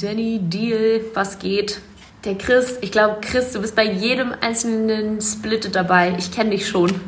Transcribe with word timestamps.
Danny, 0.00 0.38
Deal, 0.40 1.00
was 1.14 1.40
geht? 1.40 1.80
Der 2.24 2.38
Chris, 2.38 2.78
ich 2.82 2.92
glaube, 2.92 3.18
Chris, 3.20 3.52
du 3.52 3.60
bist 3.60 3.74
bei 3.74 3.84
jedem 3.84 4.32
einzelnen 4.40 5.20
Split 5.20 5.74
dabei. 5.74 6.14
Ich 6.18 6.30
kenne 6.30 6.50
dich 6.50 6.68
schon. 6.68 7.00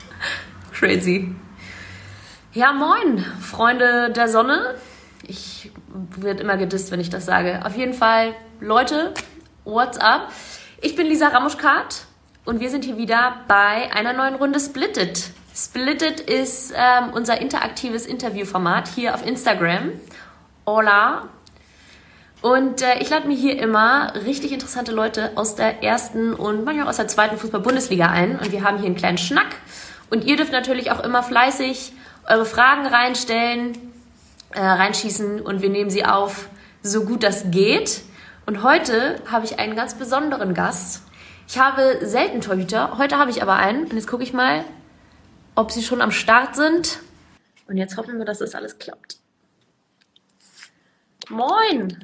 Crazy. 0.72 1.34
Ja, 2.52 2.74
moin, 2.74 3.24
Freunde 3.40 4.10
der 4.10 4.28
Sonne. 4.28 4.74
Ich 5.22 5.72
werde 6.16 6.42
immer 6.42 6.58
gedisst, 6.58 6.90
wenn 6.90 7.00
ich 7.00 7.08
das 7.08 7.24
sage. 7.24 7.64
Auf 7.64 7.74
jeden 7.76 7.94
Fall, 7.94 8.34
Leute, 8.60 9.14
what's 9.64 9.96
up? 9.96 10.30
Ich 10.82 10.96
bin 10.96 11.06
Lisa 11.06 11.28
Ramuschkart 11.28 12.04
und 12.44 12.60
wir 12.60 12.68
sind 12.68 12.84
hier 12.84 12.98
wieder 12.98 13.36
bei 13.48 13.90
einer 13.94 14.12
neuen 14.12 14.34
Runde 14.34 14.60
Splitted. 14.60 15.30
Splitted 15.54 16.20
ist 16.20 16.74
ähm, 16.76 17.14
unser 17.14 17.40
interaktives 17.40 18.04
Interviewformat 18.04 18.88
hier 18.88 19.14
auf 19.14 19.26
Instagram. 19.26 19.92
Hola. 20.66 21.30
Und 22.42 22.80
äh, 22.80 22.98
ich 23.00 23.10
lade 23.10 23.28
mir 23.28 23.36
hier 23.36 23.58
immer 23.58 24.14
richtig 24.14 24.52
interessante 24.52 24.92
Leute 24.92 25.32
aus 25.34 25.56
der 25.56 25.82
ersten 25.82 26.32
und 26.32 26.64
manchmal 26.64 26.86
auch 26.86 26.90
aus 26.90 26.96
der 26.96 27.08
zweiten 27.08 27.36
Fußball-Bundesliga 27.36 28.06
ein. 28.06 28.38
Und 28.38 28.50
wir 28.50 28.64
haben 28.64 28.78
hier 28.78 28.86
einen 28.86 28.96
kleinen 28.96 29.18
Schnack. 29.18 29.56
Und 30.08 30.24
ihr 30.24 30.36
dürft 30.36 30.52
natürlich 30.52 30.90
auch 30.90 31.00
immer 31.04 31.22
fleißig 31.22 31.92
eure 32.26 32.46
Fragen 32.46 32.86
reinstellen, 32.86 33.76
äh, 34.52 34.60
reinschießen 34.60 35.40
und 35.40 35.62
wir 35.62 35.68
nehmen 35.68 35.90
sie 35.90 36.04
auf, 36.04 36.48
so 36.82 37.04
gut 37.04 37.22
das 37.22 37.50
geht. 37.50 38.02
Und 38.46 38.62
heute 38.62 39.20
habe 39.30 39.44
ich 39.44 39.58
einen 39.58 39.76
ganz 39.76 39.94
besonderen 39.94 40.54
Gast. 40.54 41.02
Ich 41.46 41.58
habe 41.58 41.98
selten 42.02 42.40
Torhüter, 42.40 42.96
heute 42.98 43.18
habe 43.18 43.30
ich 43.30 43.42
aber 43.42 43.56
einen. 43.56 43.84
Und 43.84 43.94
jetzt 43.94 44.08
gucke 44.08 44.22
ich 44.22 44.32
mal, 44.32 44.64
ob 45.54 45.70
sie 45.72 45.82
schon 45.82 46.00
am 46.00 46.10
Start 46.10 46.56
sind. 46.56 47.00
Und 47.68 47.76
jetzt 47.76 47.96
hoffen 47.96 48.18
wir, 48.18 48.24
dass 48.24 48.38
das 48.38 48.54
alles 48.54 48.78
klappt. 48.78 49.18
Moin! 51.28 51.98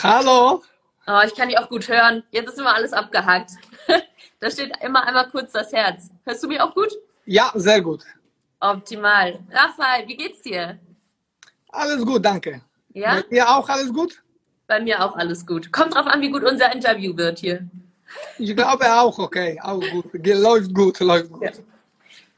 Hallo! 0.00 0.62
Oh, 1.06 1.20
ich 1.26 1.34
kann 1.34 1.48
dich 1.48 1.58
auch 1.58 1.68
gut 1.68 1.88
hören. 1.88 2.22
Jetzt 2.30 2.48
ist 2.48 2.58
immer 2.58 2.74
alles 2.74 2.92
abgehakt. 2.92 3.52
da 4.40 4.50
steht 4.50 4.72
immer 4.82 5.06
einmal 5.06 5.28
kurz 5.28 5.52
das 5.52 5.72
Herz. 5.72 6.10
Hörst 6.24 6.42
du 6.42 6.48
mich 6.48 6.60
auch 6.60 6.74
gut? 6.74 6.92
Ja, 7.24 7.52
sehr 7.54 7.80
gut. 7.80 8.04
Optimal. 8.60 9.38
Raphael, 9.50 10.06
wie 10.08 10.16
geht's 10.16 10.42
dir? 10.42 10.78
Alles 11.70 12.04
gut, 12.04 12.24
danke. 12.24 12.62
Ja? 12.94 13.16
Bei 13.16 13.22
dir 13.22 13.48
auch 13.48 13.68
alles 13.68 13.92
gut? 13.92 14.22
Bei 14.66 14.80
mir 14.80 15.04
auch 15.04 15.16
alles 15.16 15.46
gut. 15.46 15.72
Kommt 15.72 15.94
drauf 15.94 16.06
an, 16.06 16.20
wie 16.20 16.30
gut 16.30 16.44
unser 16.44 16.72
Interview 16.72 17.16
wird 17.16 17.38
hier. 17.38 17.68
Ich 18.38 18.54
glaube 18.54 18.92
auch, 18.92 19.18
okay. 19.18 19.58
Auch 19.62 19.80
gut. 19.80 20.06
Läuft 20.26 20.74
gut, 20.74 21.00
läuft 21.00 21.32
gut. 21.32 21.42
Ja. 21.42 21.50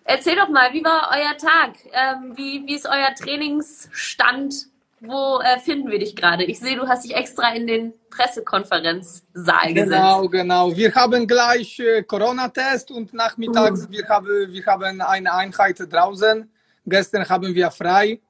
Erzähl 0.05 0.37
doch 0.37 0.49
mal, 0.49 0.73
wie 0.73 0.85
war 0.85 1.11
euer 1.13 1.37
Tag? 1.37 1.77
Ähm, 1.93 2.37
wie, 2.37 2.67
wie 2.67 2.75
ist 2.75 2.87
euer 2.87 3.15
Trainingsstand? 3.15 4.69
Wo 5.07 5.41
äh, 5.41 5.59
finden 5.59 5.91
wir 5.91 5.99
dich 5.99 6.15
gerade? 6.17 6.45
Ich 6.45 6.59
sehe, 6.61 6.77
du 6.77 6.87
hast 6.87 7.05
dich 7.05 7.15
extra 7.15 7.55
in 7.55 7.67
den 7.67 7.93
Pressekonferenzsaal 8.11 9.75
gesetzt. 9.75 9.93
Genau, 9.93 10.29
genau. 10.29 10.77
Wir 10.77 10.95
haben 10.95 11.27
gleich 11.27 11.79
äh, 11.79 12.03
Corona-Test 12.03 12.91
und 12.91 13.13
nachmittags 13.13 13.89
Mhm. 13.89 13.93
wir 13.93 14.09
haben, 14.09 14.53
wir 14.53 14.67
haben 14.67 15.01
eine 15.01 15.33
Einheit 15.33 15.79
draußen. 15.91 16.51
Gestern 16.87 17.29
haben 17.29 17.55
wir 17.55 17.71
frei. 17.71 18.21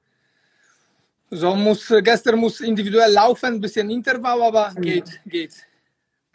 So 1.31 1.55
muss, 1.55 1.93
gestern 2.03 2.39
muss 2.39 2.61
individuell 2.61 3.13
laufen, 3.13 3.55
ein 3.55 3.61
bisschen 3.61 3.91
Intervall, 3.91 4.43
aber 4.43 4.73
geht, 4.81 5.21
geht. 5.27 5.55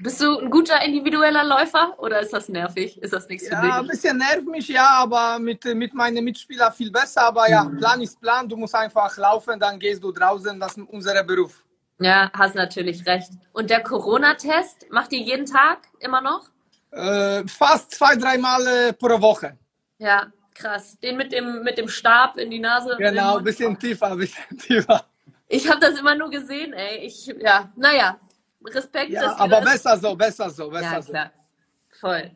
Bist 0.02 0.22
du 0.22 0.39
ein 0.39 0.50
guter 0.50 0.81
individueller 0.81 1.44
Läufer 1.44 1.94
oder 2.00 2.22
ist 2.22 2.31
das 2.31 2.47
nervig? 2.47 3.02
Ist 3.02 3.11
das 3.11 3.28
nichts 3.28 3.50
Ja, 3.50 3.59
ein 3.59 3.72
für 3.73 3.81
dich? 3.81 3.92
bisschen 3.92 4.17
nervt 4.17 4.45
mich, 4.47 4.67
ja, 4.69 4.88
aber 4.88 5.39
mit, 5.39 5.66
mit 5.66 5.94
meinen 5.94 6.23
Mitspielern 6.23 6.72
viel 6.72 6.89
besser. 6.89 7.23
Aber 7.25 7.50
ja, 7.50 7.66
Plan 7.66 8.00
ist 8.02 8.20
Plan. 8.22 8.47
Du 8.47 8.55
musst 8.55 8.75
einfach 8.75 9.16
laufen, 9.17 9.59
dann 9.59 9.77
gehst 9.77 10.02
du 10.02 10.11
draußen. 10.14 10.58
Das 10.58 10.77
ist 10.77 10.88
unser 10.89 11.22
Beruf. 11.23 11.64
Ja, 12.00 12.31
hast 12.33 12.55
natürlich 12.55 13.05
recht. 13.05 13.31
Und 13.52 13.70
der 13.70 13.83
Corona-Test 13.83 14.86
macht 14.89 15.11
ihr 15.11 15.20
jeden 15.20 15.45
Tag 15.45 15.80
immer 15.99 16.21
noch? 16.21 16.48
Äh, 16.92 17.45
fast 17.45 17.92
zwei, 17.92 18.15
dreimal 18.15 18.65
äh, 18.67 18.93
pro 18.93 19.20
Woche. 19.21 19.58
Ja, 19.98 20.27
krass. 20.55 20.98
Den 20.99 21.17
mit 21.17 21.33
dem, 21.33 21.61
mit 21.64 21.77
dem 21.77 21.89
Stab 21.89 22.38
in 22.38 22.49
die 22.52 22.59
Nase. 22.59 22.95
Genau, 22.98 23.38
ein 23.39 23.43
bisschen 23.43 23.77
tiefer, 23.77 24.11
ein 24.14 24.17
bisschen 24.17 24.58
tiefer. 24.59 25.04
Ich 25.49 25.70
habe 25.70 25.82
das 25.82 25.99
immer 25.99 26.15
nur 26.15 26.30
gesehen, 26.30 26.71
ey. 26.71 26.99
Ich, 27.05 27.26
ja, 27.42 27.70
naja, 27.76 28.17
Respekt. 28.73 29.11
Ja, 29.11 29.35
aber 29.37 29.61
das- 29.61 29.71
besser 29.73 29.97
so, 29.97 30.15
besser 30.15 30.49
so, 30.49 30.69
besser 30.69 30.91
Ja, 30.93 31.02
so. 31.02 31.11
klar. 31.11 31.31
Voll. 31.99 32.31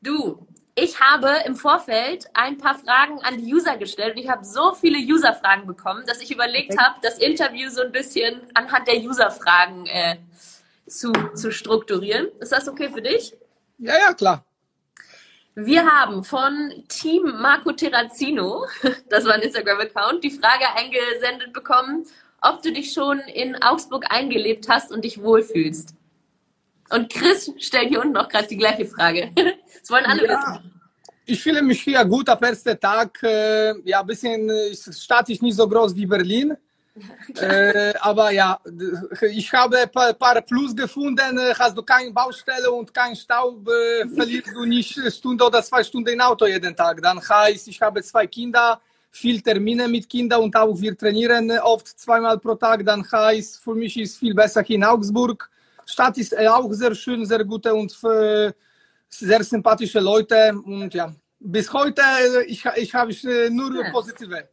Du, 0.00 0.46
ich 0.74 1.00
habe 1.00 1.38
im 1.46 1.56
Vorfeld 1.56 2.26
ein 2.34 2.58
paar 2.58 2.78
Fragen 2.78 3.18
an 3.22 3.38
die 3.38 3.54
User 3.54 3.76
gestellt 3.76 4.14
und 4.16 4.22
ich 4.22 4.28
habe 4.28 4.44
so 4.44 4.74
viele 4.74 4.98
User-Fragen 4.98 5.66
bekommen, 5.66 6.04
dass 6.06 6.20
ich 6.20 6.30
überlegt 6.30 6.78
habe, 6.78 6.96
das 7.02 7.18
Interview 7.18 7.70
so 7.70 7.82
ein 7.82 7.92
bisschen 7.92 8.42
anhand 8.54 8.86
der 8.86 8.96
User-Fragen 8.98 9.86
äh, 9.86 10.18
zu, 10.86 11.12
zu 11.34 11.50
strukturieren. 11.50 12.28
Ist 12.40 12.52
das 12.52 12.68
okay 12.68 12.90
für 12.90 13.02
dich? 13.02 13.34
Ja, 13.78 13.94
ja, 13.98 14.14
klar. 14.14 14.44
Wir 15.54 15.86
haben 15.86 16.22
von 16.22 16.84
Team 16.88 17.22
Marco 17.40 17.72
Terrazino, 17.72 18.66
das 19.08 19.24
war 19.24 19.32
ein 19.32 19.40
Instagram-Account, 19.40 20.22
die 20.22 20.30
Frage 20.30 20.66
eingesendet 20.74 21.54
bekommen, 21.54 22.06
ob 22.42 22.62
du 22.62 22.72
dich 22.72 22.92
schon 22.92 23.18
in 23.20 23.56
Augsburg 23.62 24.04
eingelebt 24.10 24.68
hast 24.68 24.92
und 24.92 25.04
dich 25.04 25.22
wohlfühlst. 25.22 25.94
Und 26.90 27.12
Chris 27.12 27.52
stellt 27.58 27.88
hier 27.88 28.00
unten 28.00 28.16
auch 28.16 28.28
gerade 28.28 28.46
die 28.48 28.56
gleiche 28.56 28.86
Frage. 28.86 29.30
Das 29.80 29.90
wollen 29.90 30.06
alle 30.06 30.26
Ja. 30.26 30.32
wissen. 30.32 30.72
Ich 31.26 31.42
fühle 31.42 31.62
mich 31.62 31.82
hier 31.82 32.04
gut 32.04 32.28
ab 32.28 32.42
ersten 32.42 32.78
Tag. 32.78 33.22
Äh, 33.22 33.72
ja, 33.84 34.00
ein 34.00 34.06
bisschen, 34.06 34.50
Stadt 34.74 35.28
ist 35.28 35.42
nicht 35.42 35.56
so 35.56 35.68
groß 35.68 35.94
wie 35.94 36.06
Berlin. 36.06 36.56
äh, 37.40 37.92
aber 38.00 38.30
ja, 38.30 38.58
ich 39.20 39.52
habe 39.52 39.78
ein 39.78 39.90
paar, 39.90 40.12
paar 40.14 40.40
Plus 40.42 40.74
gefunden. 40.74 41.38
Hast 41.58 41.76
du 41.76 41.82
keine 41.82 42.10
Baustelle 42.10 42.70
und 42.70 42.92
keinen 42.92 43.14
Staub, 43.16 43.68
äh, 43.68 44.08
verlierst 44.08 44.54
du 44.54 44.64
nicht 44.64 44.98
Stunde 45.12 45.44
oder 45.44 45.62
zwei 45.62 45.84
Stunden 45.84 46.08
im 46.14 46.20
Auto 46.20 46.46
jeden 46.46 46.74
Tag. 46.74 47.02
Dann 47.02 47.20
heißt, 47.20 47.68
ich 47.68 47.80
habe 47.82 48.02
zwei 48.02 48.26
Kinder, 48.26 48.80
viel 49.16 49.40
Termine 49.40 49.88
mit 49.88 50.08
Kindern 50.08 50.42
und 50.42 50.54
auch 50.56 50.78
wir 50.80 50.96
trainieren 50.96 51.50
oft 51.60 51.86
zweimal 51.88 52.38
pro 52.38 52.54
Tag. 52.54 52.84
Dann 52.84 53.04
heißt, 53.10 53.62
für 53.62 53.74
mich 53.74 53.96
ist 53.98 54.18
viel 54.18 54.34
besser 54.34 54.62
hier 54.62 54.76
in 54.76 54.84
Augsburg. 54.84 55.50
Stadt 55.86 56.18
ist 56.18 56.32
äh, 56.32 56.48
auch 56.48 56.70
sehr 56.72 56.94
schön, 56.94 57.24
sehr 57.24 57.44
gute 57.44 57.74
und 57.74 57.92
äh, 58.04 58.52
sehr 59.08 59.42
sympathische 59.44 60.00
Leute 60.00 60.52
und 60.64 60.92
ja, 60.92 61.14
bis 61.38 61.72
heute 61.72 62.02
äh, 62.02 62.44
ich, 62.44 62.64
ich 62.76 62.94
habe 62.94 63.12
äh, 63.12 63.50
nur 63.50 63.74
Ja. 63.84 63.90
positive. 63.90 64.48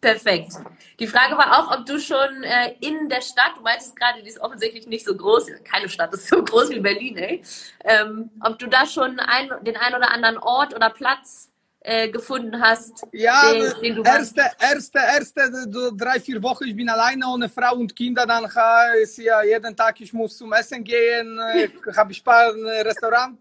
Perfekt. 0.00 0.54
Die 0.98 1.06
Frage 1.06 1.38
war 1.38 1.48
auch, 1.58 1.78
ob 1.78 1.86
du 1.86 1.96
schon 2.00 2.42
äh, 2.42 2.74
in 2.80 3.08
der 3.08 3.20
Stadt, 3.20 3.52
du 3.56 3.62
meintest 3.62 3.94
gerade, 3.94 4.20
die 4.20 4.28
ist 4.28 4.40
offensichtlich 4.40 4.88
nicht 4.88 5.04
so 5.04 5.16
groß, 5.16 5.46
keine 5.62 5.88
Stadt 5.88 6.12
ist 6.12 6.26
so 6.26 6.42
groß 6.42 6.70
wie 6.70 6.80
Berlin, 6.80 7.16
ey. 7.18 7.42
Ähm, 7.84 8.28
ob 8.40 8.58
du 8.58 8.66
da 8.66 8.84
schon 8.84 9.20
ein, 9.20 9.48
den 9.62 9.76
ein 9.76 9.94
oder 9.94 10.10
anderen 10.10 10.38
Ort 10.38 10.74
oder 10.74 10.90
Platz 10.90 11.51
äh, 11.84 12.08
gefunden 12.08 12.60
hast, 12.60 13.04
Ja, 13.12 13.52
den, 13.52 13.72
den 13.82 13.96
du 13.96 14.02
erste, 14.02 14.42
erste, 14.58 14.98
erste 14.98 15.52
so 15.70 15.90
drei, 15.90 16.20
vier 16.20 16.42
Wochen, 16.42 16.64
ich 16.64 16.76
bin 16.76 16.88
alleine 16.88 17.26
ohne 17.26 17.48
Frau 17.48 17.74
und 17.76 17.94
Kinder, 17.94 18.24
dann 18.24 18.44
heißt 18.44 19.18
ja 19.18 19.42
jeden 19.42 19.74
Tag, 19.74 20.00
ich 20.00 20.12
muss 20.12 20.36
zum 20.36 20.52
Essen 20.52 20.84
gehen, 20.84 21.38
äh, 21.38 21.68
habe 21.96 22.12
ich 22.12 22.20
ein 22.20 22.24
paar 22.24 22.54
äh, 22.54 22.82
Restaurant 22.82 23.38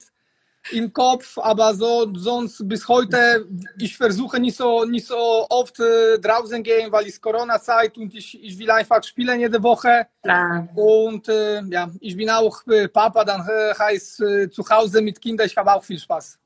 im 0.72 0.92
Kopf, 0.92 1.38
aber 1.38 1.74
so 1.74 2.12
sonst 2.16 2.68
bis 2.68 2.88
heute, 2.88 3.48
ich 3.78 3.96
versuche 3.98 4.40
nicht 4.40 4.56
so, 4.56 4.86
nicht 4.86 5.08
so 5.08 5.46
oft 5.50 5.80
äh, 5.80 6.20
draußen 6.20 6.62
gehen, 6.64 6.92
weil 6.92 7.08
es 7.08 7.22
Corona-Zeit 7.22 7.98
und 7.98 8.14
ich, 8.14 8.44
ich 8.44 8.58
will 8.58 8.70
einfach 8.70 9.04
spielen 9.04 9.40
jede 9.40 9.62
Woche. 9.62 10.08
Klar. 10.22 10.68
Und 10.76 11.28
äh, 11.30 11.62
ja, 11.64 11.92
ich 12.00 12.16
bin 12.16 12.30
auch 12.30 12.66
äh, 12.68 12.88
Papa, 12.88 13.24
dann 13.24 13.46
heißt 13.46 14.24
zu 14.52 14.70
Hause 14.70 15.02
mit 15.02 15.20
Kindern, 15.22 15.48
ich 15.48 15.58
habe 15.58 15.74
auch 15.74 15.84
viel 15.84 16.00
Spaß. 16.00 16.41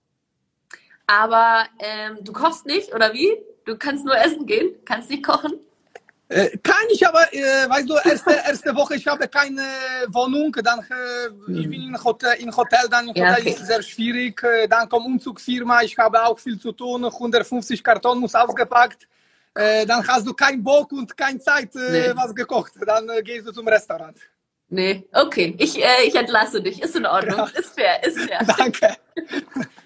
Aber 1.07 1.66
ähm, 1.79 2.17
du 2.21 2.33
kochst 2.33 2.66
nicht, 2.66 2.93
oder 2.93 3.13
wie? 3.13 3.31
Du 3.66 3.77
kannst 3.77 4.05
nur 4.05 4.17
essen 4.17 4.46
gehen, 4.46 4.75
kannst 4.85 5.09
nicht 5.09 5.23
kochen. 5.23 5.53
Äh, 6.28 6.57
kann 6.63 6.75
ich 6.91 7.05
aber, 7.07 7.22
äh, 7.34 7.69
weißt 7.69 7.87
du, 7.87 7.93
erste, 8.03 8.31
erste 8.47 8.75
Woche, 8.75 8.96
ich 8.96 9.05
habe 9.05 9.28
keine 9.28 9.61
Wohnung, 10.07 10.52
dann 10.63 10.79
äh, 10.79 11.52
ich 11.59 11.69
bin 11.69 11.84
in 11.90 12.03
Hotel, 12.03 12.34
in 12.40 12.55
Hotel, 12.55 12.87
dann 12.90 13.09
im 13.09 13.16
Ja, 13.16 13.29
Hotel 13.29 13.41
okay. 13.41 13.49
ist 13.52 13.67
sehr 13.67 13.81
schwierig, 13.84 14.41
äh, 14.43 14.67
dann 14.67 14.90
kommt 14.90 15.05
Umzugsfirma, 15.05 15.84
ich 15.84 15.96
habe 15.99 16.23
auch 16.23 16.40
viel 16.40 16.59
zu 16.59 16.72
tun, 16.72 17.05
150 17.05 17.84
Karton 17.84 18.17
muss 18.19 18.34
ausgepackt, 18.34 19.08
äh, 19.53 19.85
dann 19.85 20.08
hast 20.08 20.25
du 20.25 20.34
keinen 20.34 20.63
Bock 20.63 20.91
und 20.93 21.16
keine 21.16 21.37
Zeit, 21.40 21.75
äh, 21.75 22.09
Nee. 22.09 22.11
was 22.16 22.34
gekocht, 22.34 22.73
dann 22.87 23.08
äh, 23.09 23.22
gehst 23.22 23.46
du 23.47 23.51
zum 23.51 23.67
Restaurant. 23.67 24.17
Nee, 24.69 25.08
okay. 25.13 25.55
Ich, 25.59 25.78
ich 25.78 26.16
entlasse 26.16 26.59
dich. 26.59 26.81
Ist 26.81 26.96
in 26.96 27.05
Ordnung. 27.05 27.37
Ja. 27.37 27.46
Ist 27.59 27.75
fair, 27.79 28.03
ist 28.03 28.19
fair. 28.28 28.40
Danke. 28.58 28.96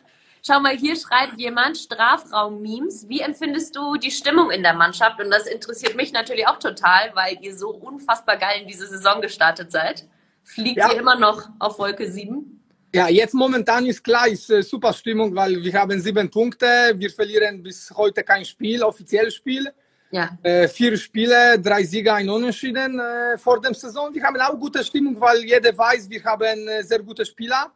Schau 0.50 0.60
mal, 0.60 0.75
hier 0.75 0.96
schreibt 0.96 1.40
jemand 1.40 1.78
Strafraum-Memes. 1.78 3.07
Wie 3.07 3.19
empfindest 3.19 3.75
du 3.75 3.98
die 3.98 4.10
Stimmung 4.10 4.50
in 4.50 4.63
der 4.63 4.74
Mannschaft? 4.74 5.22
Und 5.22 5.30
das 5.30 5.46
interessiert 5.46 5.96
mich 5.96 6.12
natürlich 6.12 6.48
auch 6.48 6.57
total, 6.57 7.12
weil 7.13 7.38
ihr 7.42 7.56
so 7.56 7.69
unfassbar 7.69 8.36
geil 8.36 8.62
in 8.63 8.68
diese 8.68 8.88
Saison 8.88 9.22
gestartet 9.22 9.72
seid. 9.72 10.07
Fliegt 10.44 10.78
Ja. 10.78 10.92
ihr 10.92 11.01
immer 11.01 11.16
noch 11.19 11.50
auf 11.60 11.78
Wolke 11.78 12.10
7? 12.12 12.63
Ja, 12.96 13.07
jetzt 13.10 13.36
momentan 13.36 13.86
ist 13.86 14.04
klar, 14.04 14.28
ist 14.28 14.50
äh, 14.50 14.63
super 14.63 14.92
Stimmung, 14.92 15.36
weil 15.36 15.62
wir 15.62 15.74
haben 15.74 16.01
sieben 16.01 16.28
Punkte. 16.31 16.94
Wir 16.96 17.12
verlieren 17.12 17.62
bis 17.62 17.94
heute 17.96 18.24
kein 18.24 18.44
Spiel, 18.44 18.81
offizielles 18.81 19.36
Spiel. 19.36 19.72
Ja. 20.10 20.36
Äh, 20.42 20.68
vier 20.68 20.98
Spiele, 20.98 21.60
drei 21.60 21.84
Siege, 21.84 22.12
ein 22.12 22.28
Unentschieden 22.28 23.00
äh, 23.00 23.38
vor 23.38 23.62
dem 23.62 23.75
Saison. 23.75 24.12
Wir 24.12 24.24
haben 24.24 24.42
auch 24.42 24.57
gute 24.57 24.84
Stimmung, 24.84 25.22
weil 25.22 25.46
jeder 25.46 25.78
weiß, 25.78 26.10
wir 26.10 26.24
haben 26.24 26.68
äh, 26.68 26.81
sehr 26.84 27.04
gute 27.04 27.24
Spieler. 27.24 27.72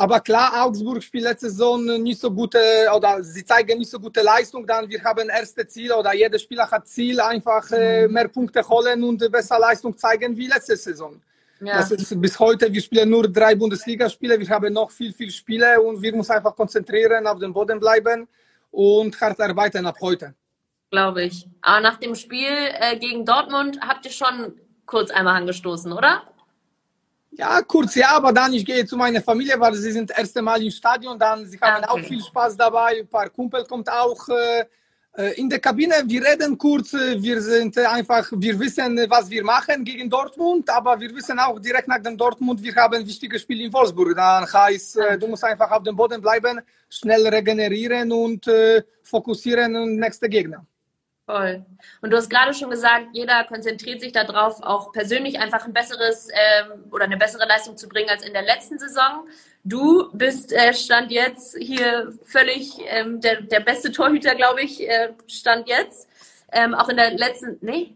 Aber 0.00 0.20
klar, 0.20 0.64
Augsburg 0.64 1.02
spielt 1.02 1.24
letzte 1.24 1.50
Saison 1.50 1.84
nicht 2.02 2.18
so 2.18 2.30
gute, 2.30 2.58
oder 2.96 3.22
sie 3.22 3.44
zeigen 3.44 3.76
nicht 3.78 3.90
so 3.90 4.00
gute 4.00 4.22
Leistung. 4.22 4.66
Dann 4.66 4.88
wir 4.88 5.04
haben 5.04 5.28
erste 5.28 5.66
Ziel 5.66 5.92
oder 5.92 6.14
jeder 6.14 6.38
Spieler 6.38 6.70
hat 6.70 6.88
Ziel, 6.88 7.20
einfach 7.20 7.70
äh, 7.70 8.08
mehr 8.08 8.28
Punkte 8.28 8.66
holen 8.66 9.04
und 9.04 9.18
besser 9.30 9.58
Leistung 9.58 9.94
zeigen 9.94 10.34
wie 10.34 10.46
letzte 10.46 10.74
Saison. 10.74 11.20
Ja. 11.60 11.76
Das 11.76 11.90
ist 11.90 12.18
bis 12.18 12.38
heute, 12.38 12.72
wir 12.72 12.80
spielen 12.80 13.10
nur 13.10 13.30
drei 13.30 13.54
Bundesligaspiele, 13.54 14.40
wir 14.40 14.48
haben 14.48 14.72
noch 14.72 14.90
viel, 14.90 15.12
viel 15.12 15.30
Spiele 15.30 15.78
und 15.82 16.00
wir 16.00 16.16
müssen 16.16 16.32
einfach 16.32 16.56
konzentrieren, 16.56 17.26
auf 17.26 17.38
dem 17.38 17.52
Boden 17.52 17.78
bleiben 17.78 18.26
und 18.70 19.20
hart 19.20 19.38
arbeiten 19.38 19.84
ab 19.84 19.96
heute. 20.00 20.32
Glaube 20.90 21.24
ich. 21.24 21.46
Aber 21.60 21.80
nach 21.80 21.98
dem 21.98 22.14
Spiel 22.14 22.56
äh, 22.80 22.96
gegen 22.96 23.26
Dortmund 23.26 23.78
habt 23.86 24.06
ihr 24.06 24.12
schon 24.12 24.54
kurz 24.86 25.10
einmal 25.10 25.36
angestoßen, 25.36 25.92
oder? 25.92 26.22
Ja, 27.32 27.62
kurz 27.62 27.94
ja, 27.94 28.16
aber 28.16 28.32
dann 28.32 28.52
ich 28.52 28.64
gehe 28.64 28.84
zu 28.84 28.96
meiner 28.96 29.22
Familie, 29.22 29.58
weil 29.60 29.74
sie 29.74 29.92
sind 29.92 30.10
das 30.10 30.18
erste 30.18 30.42
Mal 30.42 30.62
im 30.62 30.70
Stadion, 30.70 31.18
dann 31.18 31.46
sie 31.46 31.58
haben 31.60 31.84
Okay. 31.84 31.92
auch 31.92 32.00
viel 32.08 32.20
Spaß 32.22 32.56
dabei, 32.56 33.00
ein 33.00 33.08
paar 33.08 33.28
Kumpel 33.30 33.64
kommt 33.64 33.88
auch 33.90 34.28
äh, 34.28 34.64
äh, 35.16 35.34
in 35.40 35.48
der 35.48 35.60
Kabine, 35.60 35.94
wir 36.06 36.22
reden 36.24 36.58
kurz, 36.58 36.92
äh, 36.92 37.22
wir 37.22 37.40
sind 37.40 37.76
äh, 37.76 37.84
einfach, 37.86 38.28
wir 38.32 38.58
wissen, 38.58 38.96
was 39.08 39.30
wir 39.30 39.44
machen 39.44 39.84
gegen 39.84 40.10
Dortmund, 40.10 40.68
aber 40.70 40.98
wir 41.00 41.14
wissen 41.14 41.38
auch 41.38 41.58
direkt 41.60 41.86
nach 41.88 42.02
dem 42.02 42.16
Dortmund, 42.16 42.62
wir 42.62 42.74
haben 42.74 42.94
ein 42.94 43.06
wichtiges 43.06 43.42
Spiel 43.42 43.60
in 43.60 43.72
Wolfsburg, 43.72 44.14
dann 44.16 44.52
heißt, 44.52 44.96
äh, 44.98 45.18
du 45.18 45.28
musst 45.28 45.44
einfach 45.44 45.70
auf 45.70 45.84
dem 45.84 45.94
Boden 45.96 46.20
bleiben, 46.20 46.60
schnell 46.88 47.26
regenerieren 47.28 48.10
und 48.12 48.46
äh, 48.48 48.82
fokussieren 49.02 49.76
und 49.76 49.96
nächste 49.96 50.28
Gegner. 50.28 50.66
Voll. 51.30 51.64
Und 52.00 52.10
du 52.10 52.16
hast 52.16 52.28
gerade 52.28 52.52
schon 52.54 52.70
gesagt, 52.70 53.06
jeder 53.12 53.44
konzentriert 53.44 54.00
sich 54.00 54.12
darauf, 54.12 54.62
auch 54.62 54.92
persönlich 54.92 55.38
einfach 55.38 55.64
ein 55.64 55.72
besseres 55.72 56.28
ähm, 56.32 56.84
oder 56.90 57.04
eine 57.04 57.16
bessere 57.16 57.46
Leistung 57.46 57.76
zu 57.76 57.88
bringen 57.88 58.08
als 58.10 58.24
in 58.24 58.32
der 58.32 58.42
letzten 58.42 58.78
Saison. 58.78 59.28
Du 59.62 60.10
bist 60.12 60.52
äh, 60.52 60.72
Stand 60.74 61.10
jetzt 61.12 61.56
hier 61.58 62.12
völlig 62.24 62.78
ähm, 62.88 63.20
der, 63.20 63.42
der 63.42 63.60
beste 63.60 63.92
Torhüter, 63.92 64.34
glaube 64.34 64.62
ich, 64.62 64.88
äh, 64.88 65.10
Stand 65.26 65.68
jetzt. 65.68 66.08
Ähm, 66.52 66.74
auch 66.74 66.88
in 66.88 66.96
der 66.96 67.12
letzten, 67.12 67.58
nee, 67.60 67.94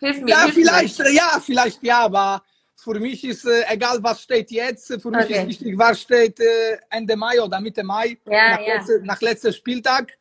hilf 0.00 0.20
mir. 0.20 0.30
Ja, 0.32 0.42
hilf 0.42 0.54
vielleicht, 0.54 0.98
Mir. 0.98 1.12
ja, 1.12 1.40
vielleicht 1.42 1.82
ja, 1.82 2.00
aber 2.00 2.42
für 2.74 2.98
mich 3.00 3.24
ist 3.24 3.46
äh, 3.46 3.62
egal, 3.68 4.02
was 4.02 4.22
steht 4.22 4.50
jetzt. 4.50 4.88
Für 5.00 5.10
mich 5.10 5.24
Okay. 5.24 5.40
ist 5.40 5.48
wichtig, 5.48 5.78
was 5.78 6.00
steht 6.02 6.38
äh, 6.40 6.78
Ende 6.90 7.16
Mai 7.16 7.40
oder 7.40 7.58
Mitte 7.60 7.82
Mai, 7.82 8.18
Ja, 8.26 8.50
nach, 8.50 8.60
ja. 8.60 8.74
Letzte, 8.74 9.00
nach 9.02 9.20
letzter 9.22 9.52
Spieltag. 9.52 10.12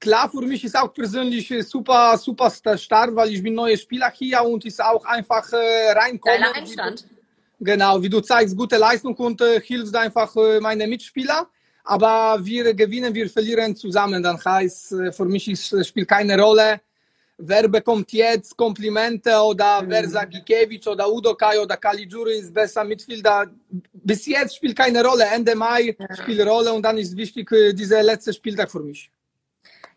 Klar, 0.00 0.30
für 0.30 0.42
mich 0.42 0.64
ist 0.64 0.76
auch 0.76 0.92
persönlich 0.94 1.50
äh, 1.50 1.62
super, 1.62 2.16
super 2.18 2.50
Start, 2.78 3.14
weil 3.16 3.30
ich 3.32 3.42
bin 3.42 3.54
neuer 3.54 3.76
Spieler 3.76 4.10
hier 4.14 4.42
und 4.42 4.64
ist 4.64 4.80
auch 4.82 5.04
einfach 5.04 5.52
äh, 5.52 5.90
reinkommen. 5.92 6.38
Wie 6.54 6.58
Einstand. 6.60 7.00
du- 7.02 7.18
Genau, 7.64 8.00
wie 8.00 8.08
du 8.08 8.20
zeigst, 8.20 8.56
gute 8.56 8.76
Leistung 8.76 9.16
und 9.16 9.40
äh, 9.40 9.60
hilfst 9.60 9.96
einfach 9.96 10.34
äh, 10.36 10.60
meine 10.60 10.86
Mitspieler. 10.86 11.48
Aber 11.82 12.38
wir 12.44 12.72
gewinnen, 12.74 13.12
wir 13.12 13.28
verlieren 13.28 13.74
zusammen. 13.74 14.22
Dann 14.22 14.38
heißt, 14.44 14.92
äh, 14.92 15.12
für 15.12 15.24
mich 15.24 15.48
ist, 15.48 15.72
äh, 15.72 15.82
spielt 15.82 16.06
keine 16.06 16.40
Rolle, 16.40 16.80
wer 17.36 17.66
bekommt 17.66 18.12
jetzt 18.12 18.56
Komplimente 18.56 19.30
oder 19.40 19.82
wer 19.88 20.08
sagt 20.08 20.32
Gikiewicz 20.34 20.86
oder 20.86 21.10
Udokai 21.12 21.58
oder 21.58 21.76
Caligiuri 21.76 22.34
ist 22.38 22.54
besser 22.54 22.84
Mitspieler. 22.84 23.50
Bis 23.92 24.26
jetzt 24.26 24.54
spielt 24.54 24.76
keine 24.76 25.04
Rolle. 25.04 25.24
Ende 25.24 25.56
Mai 25.56 25.96
spielt 26.22 26.46
Rolle 26.46 26.72
und 26.72 26.82
dann 26.82 26.96
ist 26.98 27.16
wichtig 27.16 27.48
dieser 27.74 28.04
letzte 28.04 28.32
Spieltag 28.32 28.70
für 28.70 28.80
mich. 28.80 29.10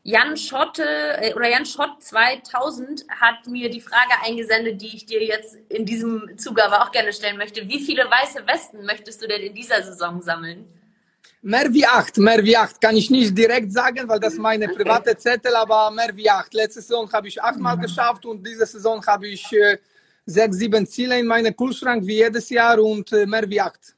Jan 0.03 0.35
Schotte 0.35 0.83
äh, 0.83 1.33
oder 1.35 1.49
Jan 1.49 1.65
Schott 1.65 2.01
2000 2.01 3.05
hat 3.09 3.45
mir 3.47 3.69
die 3.69 3.81
Frage 3.81 4.13
eingesendet, 4.25 4.81
die 4.81 4.95
ich 4.95 5.05
dir 5.05 5.23
jetzt 5.23 5.57
in 5.69 5.85
diesem 5.85 6.37
Zuge 6.37 6.65
aber 6.65 6.83
auch 6.83 6.91
gerne 6.91 7.13
stellen 7.13 7.37
möchte. 7.37 7.67
Wie 7.67 7.79
viele 7.79 8.05
weiße 8.05 8.47
Westen 8.47 8.83
möchtest 8.85 9.21
du 9.21 9.27
denn 9.27 9.41
in 9.41 9.53
dieser 9.53 9.83
Saison 9.83 10.21
sammeln? 10.21 10.65
Mehr 11.43 11.71
wie 11.71 11.85
acht, 11.85 12.17
mehr 12.17 12.43
wie 12.43 12.57
acht 12.57 12.81
kann 12.81 12.95
ich 12.95 13.09
nicht 13.09 13.35
direkt 13.37 13.71
sagen, 13.71 14.07
weil 14.07 14.19
das 14.19 14.35
meine 14.35 14.67
private 14.69 15.15
Zettel, 15.17 15.55
aber 15.55 15.91
mehr 15.91 16.15
wie 16.15 16.29
acht. 16.29 16.53
Letzte 16.53 16.81
Saison 16.81 17.11
habe 17.11 17.27
ich 17.27 17.41
achtmal 17.41 17.77
geschafft 17.77 18.25
und 18.25 18.45
diese 18.45 18.65
Saison 18.65 19.03
habe 19.05 19.27
ich 19.27 19.51
äh, 19.53 19.77
sechs, 20.25 20.57
sieben 20.57 20.85
Ziele 20.87 21.19
in 21.19 21.27
meinem 21.27 21.55
Kühlschrank 21.55 22.05
wie 22.05 22.17
jedes 22.17 22.49
Jahr 22.49 22.79
und 22.79 23.11
äh, 23.11 23.25
mehr 23.25 23.47
wie 23.49 23.61
acht. 23.61 23.95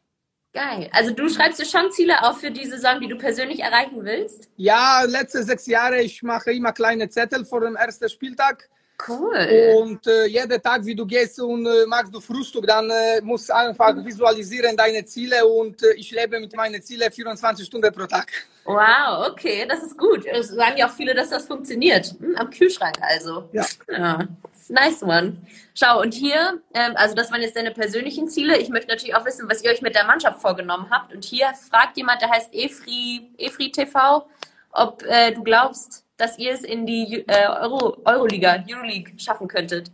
Geil. 0.53 0.87
Also 0.91 1.11
du 1.11 1.27
schreibst 1.29 1.59
dir 1.59 1.65
schon 1.65 1.91
Ziele 1.91 2.23
auf 2.23 2.39
für 2.39 2.51
die 2.51 2.65
Saison, 2.65 2.99
die 3.01 3.07
du 3.07 3.17
persönlich 3.17 3.59
erreichen 3.59 4.05
willst? 4.05 4.49
Ja, 4.55 5.01
letzte 5.07 5.41
sechs 5.41 5.65
Jahre, 5.65 6.01
ich 6.01 6.21
mache 6.21 6.51
immer 6.51 6.71
kleine 6.71 7.09
Zettel 7.09 7.43
vor 7.43 7.61
dem 7.61 7.75
ersten 7.75 8.07
Spieltag 8.07 8.69
Cool. 9.07 9.75
und 9.75 10.05
äh, 10.05 10.25
jeden 10.27 10.61
Tag, 10.61 10.85
wie 10.85 10.93
du 10.93 11.07
gehst 11.07 11.39
und 11.39 11.65
äh, 11.65 11.87
machst 11.87 12.13
du 12.13 12.21
Frühstück, 12.21 12.67
dann 12.67 12.87
äh, 12.89 13.19
musst 13.21 13.49
du 13.49 13.55
einfach 13.55 13.95
visualisieren 14.05 14.77
deine 14.77 15.03
Ziele 15.03 15.43
und 15.43 15.81
äh, 15.81 15.93
ich 15.95 16.11
lebe 16.11 16.39
mit 16.39 16.55
meinen 16.55 16.81
Zielen 16.83 17.11
24 17.11 17.65
Stunden 17.65 17.91
pro 17.91 18.05
Tag. 18.05 18.31
Wow, 18.63 19.27
okay, 19.31 19.65
das 19.67 19.81
ist 19.81 19.97
gut. 19.97 20.23
Es 20.25 20.49
sagen 20.49 20.77
ja 20.77 20.87
auch 20.87 20.93
viele, 20.93 21.15
dass 21.15 21.31
das 21.31 21.47
funktioniert. 21.47 22.13
Hm, 22.19 22.35
am 22.35 22.51
Kühlschrank 22.51 22.95
also. 23.01 23.49
Ja. 23.51 23.65
ja. 23.89 24.27
Nice 24.69 25.03
one. 25.03 25.37
Schau, 25.73 26.01
und 26.01 26.13
hier, 26.13 26.61
ähm, 26.73 26.93
also 26.95 27.15
das 27.15 27.31
waren 27.31 27.41
jetzt 27.41 27.55
deine 27.55 27.71
persönlichen 27.71 28.27
Ziele. 28.29 28.57
Ich 28.57 28.69
möchte 28.69 28.89
natürlich 28.89 29.15
auch 29.15 29.25
wissen, 29.25 29.49
was 29.49 29.63
ihr 29.63 29.71
euch 29.71 29.81
mit 29.81 29.95
der 29.95 30.05
Mannschaft 30.05 30.41
vorgenommen 30.41 30.87
habt. 30.89 31.13
Und 31.13 31.23
hier 31.23 31.47
fragt 31.69 31.97
jemand, 31.97 32.21
der 32.21 32.29
heißt 32.29 32.53
Efri, 32.53 33.29
Efri 33.37 33.71
TV, 33.71 34.27
ob 34.71 35.03
äh, 35.03 35.31
du 35.31 35.43
glaubst, 35.43 36.05
dass 36.17 36.37
ihr 36.37 36.53
es 36.53 36.61
in 36.61 36.85
die 36.85 37.23
äh, 37.27 37.47
Euro, 37.47 37.97
Euroliga, 38.05 38.63
Euroleague 38.69 39.13
schaffen 39.17 39.47
könntet. 39.47 39.91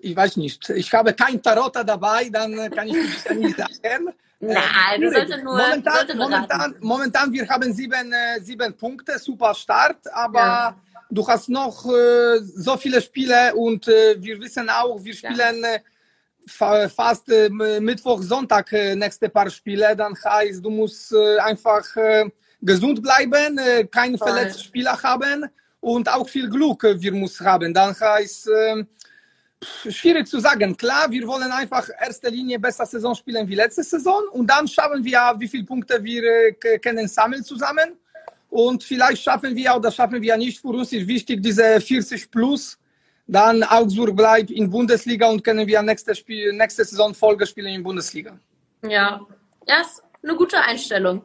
Ich 0.00 0.16
weiß 0.16 0.36
nicht, 0.38 0.68
ich 0.70 0.92
habe 0.92 1.12
kein 1.12 1.40
Tarota 1.42 1.84
dabei, 1.84 2.28
dann 2.30 2.70
kann 2.70 2.88
ich 2.88 3.24
das 3.24 3.34
nicht 3.34 3.56
sagen. 3.56 4.12
Nein, 4.40 4.56
Äh, 4.94 5.00
du 5.00 5.10
solltest 5.10 5.42
nur, 5.42 5.56
momentan, 5.56 5.82
du 5.82 5.90
solltest 5.90 6.16
nur 6.16 6.28
momentan, 6.28 6.74
momentan, 6.80 7.32
wir 7.32 7.48
haben 7.48 7.72
sieben, 7.72 8.12
äh, 8.12 8.40
sieben 8.40 8.72
Punkte, 8.76 9.18
super 9.18 9.52
Start, 9.54 9.98
aber 10.12 10.38
Ja. 10.38 10.76
Du 11.10 11.26
hast 11.26 11.48
noch 11.48 11.86
äh, 11.86 12.38
so 12.40 12.76
viele 12.76 13.00
Spiele 13.00 13.54
und 13.54 13.88
äh, 13.88 14.16
wir 14.18 14.40
wissen 14.40 14.68
auch, 14.68 15.02
wir 15.02 15.14
spielen 15.14 15.64
äh, 15.64 15.80
fa 16.46 16.88
fast 16.88 17.28
äh, 17.30 17.48
Mittwoch, 17.48 18.22
Sonntag 18.22 18.72
äh, 18.72 18.94
nächste 18.94 19.28
paar 19.28 19.50
Spiele, 19.50 19.94
dann 19.96 20.14
heißt, 20.22 20.64
du 20.64 20.70
musst 20.70 21.12
äh, 21.12 21.38
einfach 21.38 21.84
gesund 22.60 23.02
bleiben, 23.02 23.58
äh, 23.58 23.84
keinen 23.84 24.18
Voll. 24.18 24.28
verletzten 24.28 24.64
Spieler 24.64 25.00
haben 25.02 25.46
und 25.80 26.08
auch 26.08 26.28
viel 26.28 26.48
Glück 26.48 26.82
wir 26.82 27.12
müssen 27.12 27.46
haben. 27.46 27.72
Dann 27.72 27.98
heißt, 27.98 28.48
äh, 28.48 28.84
schwierig 29.88 30.26
zu 30.26 30.40
sagen. 30.40 30.76
Klar, 30.76 31.10
wir 31.10 31.26
wollen 31.26 31.50
einfach 31.50 31.88
erste 32.00 32.28
Linie 32.28 32.58
besser 32.58 32.86
Saison 32.86 33.14
spielen 33.14 33.48
wie 33.48 33.54
letzte 33.54 33.82
Saison 33.82 34.22
und 34.32 34.48
dann 34.48 34.66
schauen 34.66 35.04
wir, 35.04 35.34
wie 35.38 35.48
viele 35.48 35.64
Punkte 35.64 36.02
wir 36.02 36.52
können 36.80 37.08
sammeln 37.08 37.44
zusammen. 37.44 37.96
Und 38.50 38.82
vielleicht 38.82 39.22
schaffen 39.22 39.54
wir 39.54 39.74
oder 39.76 39.90
schaffen 39.90 40.20
wir 40.22 40.36
nicht. 40.36 40.60
Für 40.60 40.68
uns 40.68 40.92
ist 40.92 41.06
wichtig, 41.06 41.42
diese 41.42 41.80
40 41.80 42.30
plus. 42.30 42.78
Dann 43.26 43.62
Augsburg 43.62 44.16
bleibt 44.16 44.50
in 44.50 44.70
Bundesliga 44.70 45.28
und 45.28 45.44
können 45.44 45.66
wir 45.66 45.82
nächste, 45.82 46.14
Spiel, 46.14 46.52
nächste 46.54 46.84
Saison 46.84 47.14
Folge 47.14 47.46
spielen 47.46 47.74
in 47.74 47.82
Bundesliga. 47.82 48.38
Ja, 48.82 49.20
ja, 49.66 49.80
ist 49.82 50.02
eine 50.22 50.34
gute 50.34 50.58
Einstellung. 50.60 51.22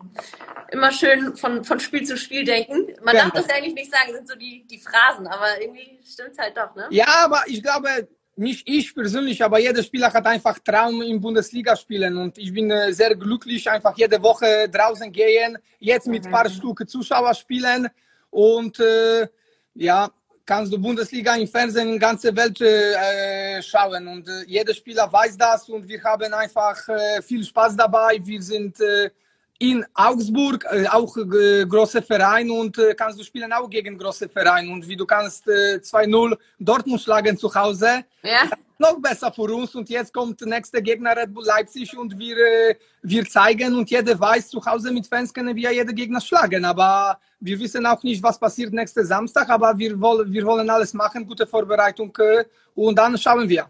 Immer 0.72 0.92
schön 0.92 1.36
von, 1.38 1.64
von 1.64 1.80
Spiel 1.80 2.04
zu 2.04 2.18
Spiel 2.18 2.44
denken. 2.44 2.88
Man 3.04 3.16
Genau. 3.16 3.30
darf 3.30 3.32
das 3.34 3.50
eigentlich 3.50 3.74
nicht 3.76 3.92
sagen, 3.92 4.14
sind 4.14 4.28
so 4.28 4.36
die, 4.36 4.66
die 4.70 4.80
Phrasen, 4.80 5.28
aber 5.28 5.62
irgendwie 5.62 6.00
stimmt's 6.06 6.38
halt 6.38 6.58
doch, 6.58 6.76
ne? 6.76 6.88
Ja, 6.90 7.08
aber 7.24 7.44
ich 7.48 7.64
glaube, 7.64 8.08
nicht 8.36 8.68
ich 8.68 8.94
persönlich, 8.94 9.44
aber 9.44 9.60
jeder 9.60 9.84
Spieler 9.84 10.12
hat 10.12 10.26
einfach 10.26 10.58
Traum 10.60 11.02
in 11.02 11.22
Bundesliga 11.22 11.76
spielen. 11.76 12.18
Und 12.18 12.38
ich 12.38 12.54
bin 12.54 12.72
äh, 12.72 12.92
sehr 12.92 13.16
glücklich, 13.16 13.70
einfach 13.70 13.96
jede 13.98 14.22
Woche 14.22 14.70
draußen 14.70 15.12
gehen, 15.12 15.58
jetzt 15.80 16.08
mit 16.08 16.26
ein 16.26 16.32
paar 16.32 16.50
Stück 16.50 16.88
Zuschauer 16.90 17.34
spielen. 17.34 17.90
Und 18.30 18.80
äh, 18.80 19.28
ja, 19.76 20.10
kannst 20.46 20.74
du 20.74 20.80
Bundesliga 20.80 21.36
im 21.36 21.48
Fernsehen 21.48 21.94
in 21.94 22.00
ganze 22.00 22.36
Welt 22.36 22.60
äh, 22.62 23.62
schauen. 23.62 24.08
Und 24.08 24.28
äh, 24.28 24.44
jeder 24.48 24.74
Spieler 24.74 25.12
weiß 25.12 25.38
das. 25.38 25.70
Und 25.70 25.88
wir 25.88 26.04
haben 26.04 26.34
einfach 26.34 26.88
äh, 26.90 27.22
viel 27.22 27.44
Spaß 27.44 27.76
dabei. 27.76 28.20
Wir 28.24 28.42
sind 28.42 28.80
äh, 28.82 29.12
in 29.60 29.86
Augsburg, 29.94 30.66
äh, 30.72 30.88
auch 30.88 31.16
äh, 31.18 31.66
große 31.66 32.02
Verein 32.02 32.50
und 32.50 32.78
äh, 32.78 32.94
kannst 32.96 33.20
du 33.20 33.24
spielen 33.24 33.52
auch 33.54 33.70
gegen 33.70 33.98
große 33.98 34.28
Verein 34.28 34.70
und 34.70 34.88
wie 34.88 34.96
du 34.96 35.06
kannst 35.06 35.48
äh, 35.48 35.78
2-0 35.78 36.38
Dortmund 36.60 37.02
schlagen 37.02 37.38
zu 37.38 37.54
Hause, 37.54 38.04
Ja, 38.24 38.50
noch 38.84 39.00
besser 39.00 39.32
für 39.32 39.54
uns 39.54 39.74
und 39.76 39.90
jetzt 39.90 40.14
kommt 40.14 40.42
der 40.42 40.48
nächste 40.48 40.82
Gegner 40.82 41.16
Red 41.16 41.34
Bull 41.34 41.46
Leipzig 41.46 41.96
und 41.98 42.18
wir, 42.18 42.38
äh, 42.38 42.76
wir 43.02 43.26
zeigen 43.26 43.76
und 43.76 43.90
jeder 43.90 44.20
weiß, 44.20 44.50
zu 44.50 44.64
Hause 44.66 44.92
mit 44.92 45.08
Fans 45.08 45.34
können 45.34 45.56
wir 45.56 45.72
jeden 45.72 45.96
Gegner 45.96 46.20
schlagen, 46.20 46.66
aber 46.66 47.20
wir 47.40 47.60
wissen 47.60 47.86
auch 47.86 48.02
nicht, 48.04 48.22
was 48.22 48.38
passiert 48.40 48.74
nächsten 48.74 49.06
Samstag, 49.06 49.50
aber 49.50 49.78
wir 49.78 50.00
wollen, 50.00 50.32
wir 50.32 50.46
wollen 50.46 50.70
alles 50.70 50.94
machen, 50.94 51.26
gute 51.26 51.46
Vorbereitung 51.48 52.12
äh, 52.18 52.44
und 52.76 52.98
dann 52.98 53.18
schauen 53.18 53.48
wir. 53.48 53.68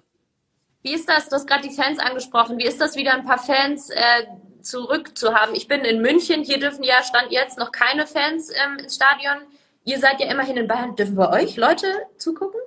wie 0.82 0.94
ist 0.94 1.08
das? 1.08 1.30
Du 1.30 1.36
hast 1.36 1.48
gerade 1.48 1.68
die 1.68 1.76
Fans 1.76 2.00
angesprochen. 2.00 2.58
Wie 2.58 2.66
ist 2.66 2.80
das 2.82 2.96
wieder 2.96 3.14
ein 3.14 3.26
paar 3.26 3.38
Fans 3.40 3.90
äh, 3.90 4.26
zurück 4.64 5.18
zu 5.18 5.34
haben? 5.36 5.54
Ich 5.56 5.68
bin 5.68 5.82
in 5.82 6.02
München, 6.02 6.44
hier 6.44 6.60
dürfen 6.60 6.84
ja 6.84 7.04
Stand 7.04 7.32
jetzt 7.32 7.58
noch 7.58 7.72
keine 7.72 8.08
Fans 8.08 8.50
ähm, 8.50 8.80
ins 8.80 8.96
Stadion. 8.96 9.38
ihr 9.86 10.00
seid 10.00 10.20
ja 10.20 10.32
immerhin 10.32 10.58
in 10.58 10.68
Bayern. 10.68 10.96
Dürfen 10.96 11.18
wir 11.18 11.30
euch 11.32 11.58
Leute 11.58 11.88
zugucken? 12.18 12.60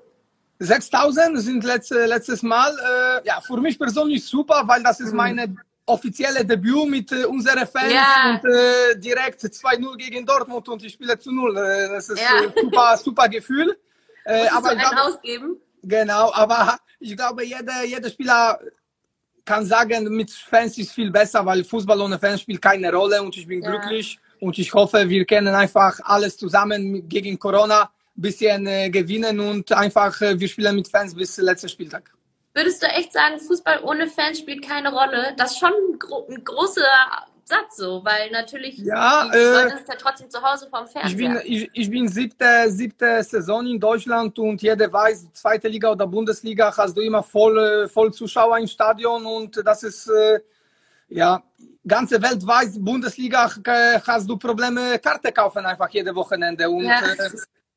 6000 0.59 1.39
sind 1.41 1.65
letzte, 1.65 2.07
letztes 2.07 2.43
Mal. 2.43 2.73
Äh, 3.23 3.27
ja, 3.27 3.41
für 3.41 3.57
mich 3.59 3.79
persönlich 3.79 4.25
super, 4.25 4.63
weil 4.67 4.83
das 4.83 5.01
ist 5.01 5.13
meine 5.13 5.55
offizielle 5.85 6.45
Debüt 6.45 6.89
mit 6.89 7.13
äh, 7.13 7.25
unseren 7.25 7.67
Fans 7.67 7.93
Ja. 7.93 8.41
und 8.43 8.51
äh, 8.51 8.99
direkt 8.99 9.41
2-0 9.43 9.97
gegen 9.97 10.25
Dortmund 10.27 10.69
und 10.69 10.83
ich 10.85 10.95
spiele 10.95 11.19
zu 11.19 11.31
0. 11.31 11.57
Äh, 11.57 11.89
das 11.91 12.09
ist 12.09 12.21
Ja. 12.21 12.43
äh, 12.45 12.53
super, 12.61 12.97
super 13.03 13.29
Gefühl. 13.29 13.77
Äh, 14.25 14.49
aber 14.49 14.73
ich 14.73 14.79
einen 14.79 14.81
glaube, 14.81 15.03
ausgeben? 15.03 15.57
genau, 15.83 16.33
aber 16.33 16.79
ich 16.99 17.17
glaube, 17.17 17.45
jeder, 17.45 17.85
jeder 17.85 18.11
Spieler 18.11 18.59
kann 19.47 19.65
sagen, 19.65 20.15
mit 20.15 20.31
Fans 20.31 20.77
ist 20.77 20.93
viel 20.93 21.11
besser, 21.11 21.47
weil 21.47 21.65
Fußball 21.65 22.01
ohne 22.01 22.19
Fans 22.19 22.43
spielt 22.43 22.61
keine 22.61 22.93
Rolle 22.93 23.23
und 23.23 23.35
ich 23.37 23.47
bin 23.47 23.63
Ja. 23.63 23.71
glücklich 23.71 24.19
und 24.41 24.59
ich 24.59 24.75
hoffe, 24.75 25.09
wir 25.09 25.25
können 25.25 25.55
einfach 25.55 25.99
alles 26.05 26.37
zusammen 26.37 27.09
gegen 27.09 27.39
Corona 27.39 27.83
ein 27.83 28.23
bisschen 28.23 28.67
äh, 28.67 28.91
gewinnen 28.91 29.41
und 29.41 29.73
einfach 29.73 30.21
äh, 30.21 30.39
wir 30.39 30.49
spielen 30.49 30.75
mit 30.77 30.89
Fans 30.89 31.15
bis 31.15 31.37
letzten 31.39 31.69
Spieltag. 31.69 32.13
Würdest 32.55 32.83
du 32.83 32.87
echt 32.87 33.13
sagen, 33.13 33.39
Fußball 33.39 33.81
ohne 33.85 34.07
Fans 34.09 34.39
spielt 34.39 34.67
keine 34.67 34.91
Rolle? 34.91 35.35
Das 35.37 35.53
ist 35.53 35.59
schon 35.59 35.73
ein, 35.73 35.99
gro 35.99 36.27
ein 36.29 36.43
großer 36.43 36.83
Satz 37.49 37.77
so, 37.77 38.05
weil 38.05 38.29
natürlich 38.33 38.77
Ja, 38.79 39.25
die 39.25 39.39
äh, 39.39 39.53
Leute 39.53 39.77
sind 39.77 39.89
ja 39.89 39.95
trotzdem 39.95 40.29
zu 40.29 40.43
Hause 40.43 40.69
vorm 40.69 40.87
Ich 41.05 41.17
bin, 41.17 41.33
Fernseher. 41.33 41.47
ich, 41.47 41.71
ich 41.73 41.91
bin 41.91 42.09
siebte, 42.09 42.47
siebte 42.69 43.23
Saison 43.23 43.65
in 43.67 43.79
Deutschland 43.79 44.37
und 44.41 44.61
jeder 44.61 44.93
weiß, 44.93 45.31
zweite 45.33 45.69
Liga 45.69 45.93
oder 45.93 46.09
Bundesliga 46.09 46.77
hast 46.77 46.97
du 46.97 47.03
immer 47.03 47.23
voll, 47.23 47.57
äh, 47.59 47.89
voll 47.89 48.13
Zuschauer 48.13 48.59
im 48.59 48.67
Stadion 48.67 49.25
und 49.25 49.65
das 49.65 49.85
ist, 49.85 50.09
äh, 50.09 50.41
ja, 51.09 51.41
ganze 51.87 52.21
Welt 52.21 52.45
weiß, 52.45 52.83
Bundesliga 52.83 53.49
äh, 53.65 54.01
hast 54.05 54.29
du 54.29 54.37
Probleme, 54.37 54.99
Karte 54.99 55.31
kaufen 55.31 55.65
einfach 55.65 55.89
jede 55.91 56.13
Wochenende 56.17 56.69
und 56.69 56.83
Ja. 56.85 57.01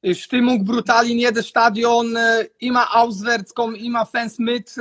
äh, 0.01 0.15
Stimmung 0.15 0.65
brutal 0.65 1.07
in 1.11 1.19
jedes 1.19 1.47
Stadion, 1.47 2.15
äh, 2.15 2.47
immer 2.57 2.87
auswärts 2.95 3.53
kommen 3.53 3.75
immer 3.75 4.03
Fans 4.07 4.39
mit 4.39 4.73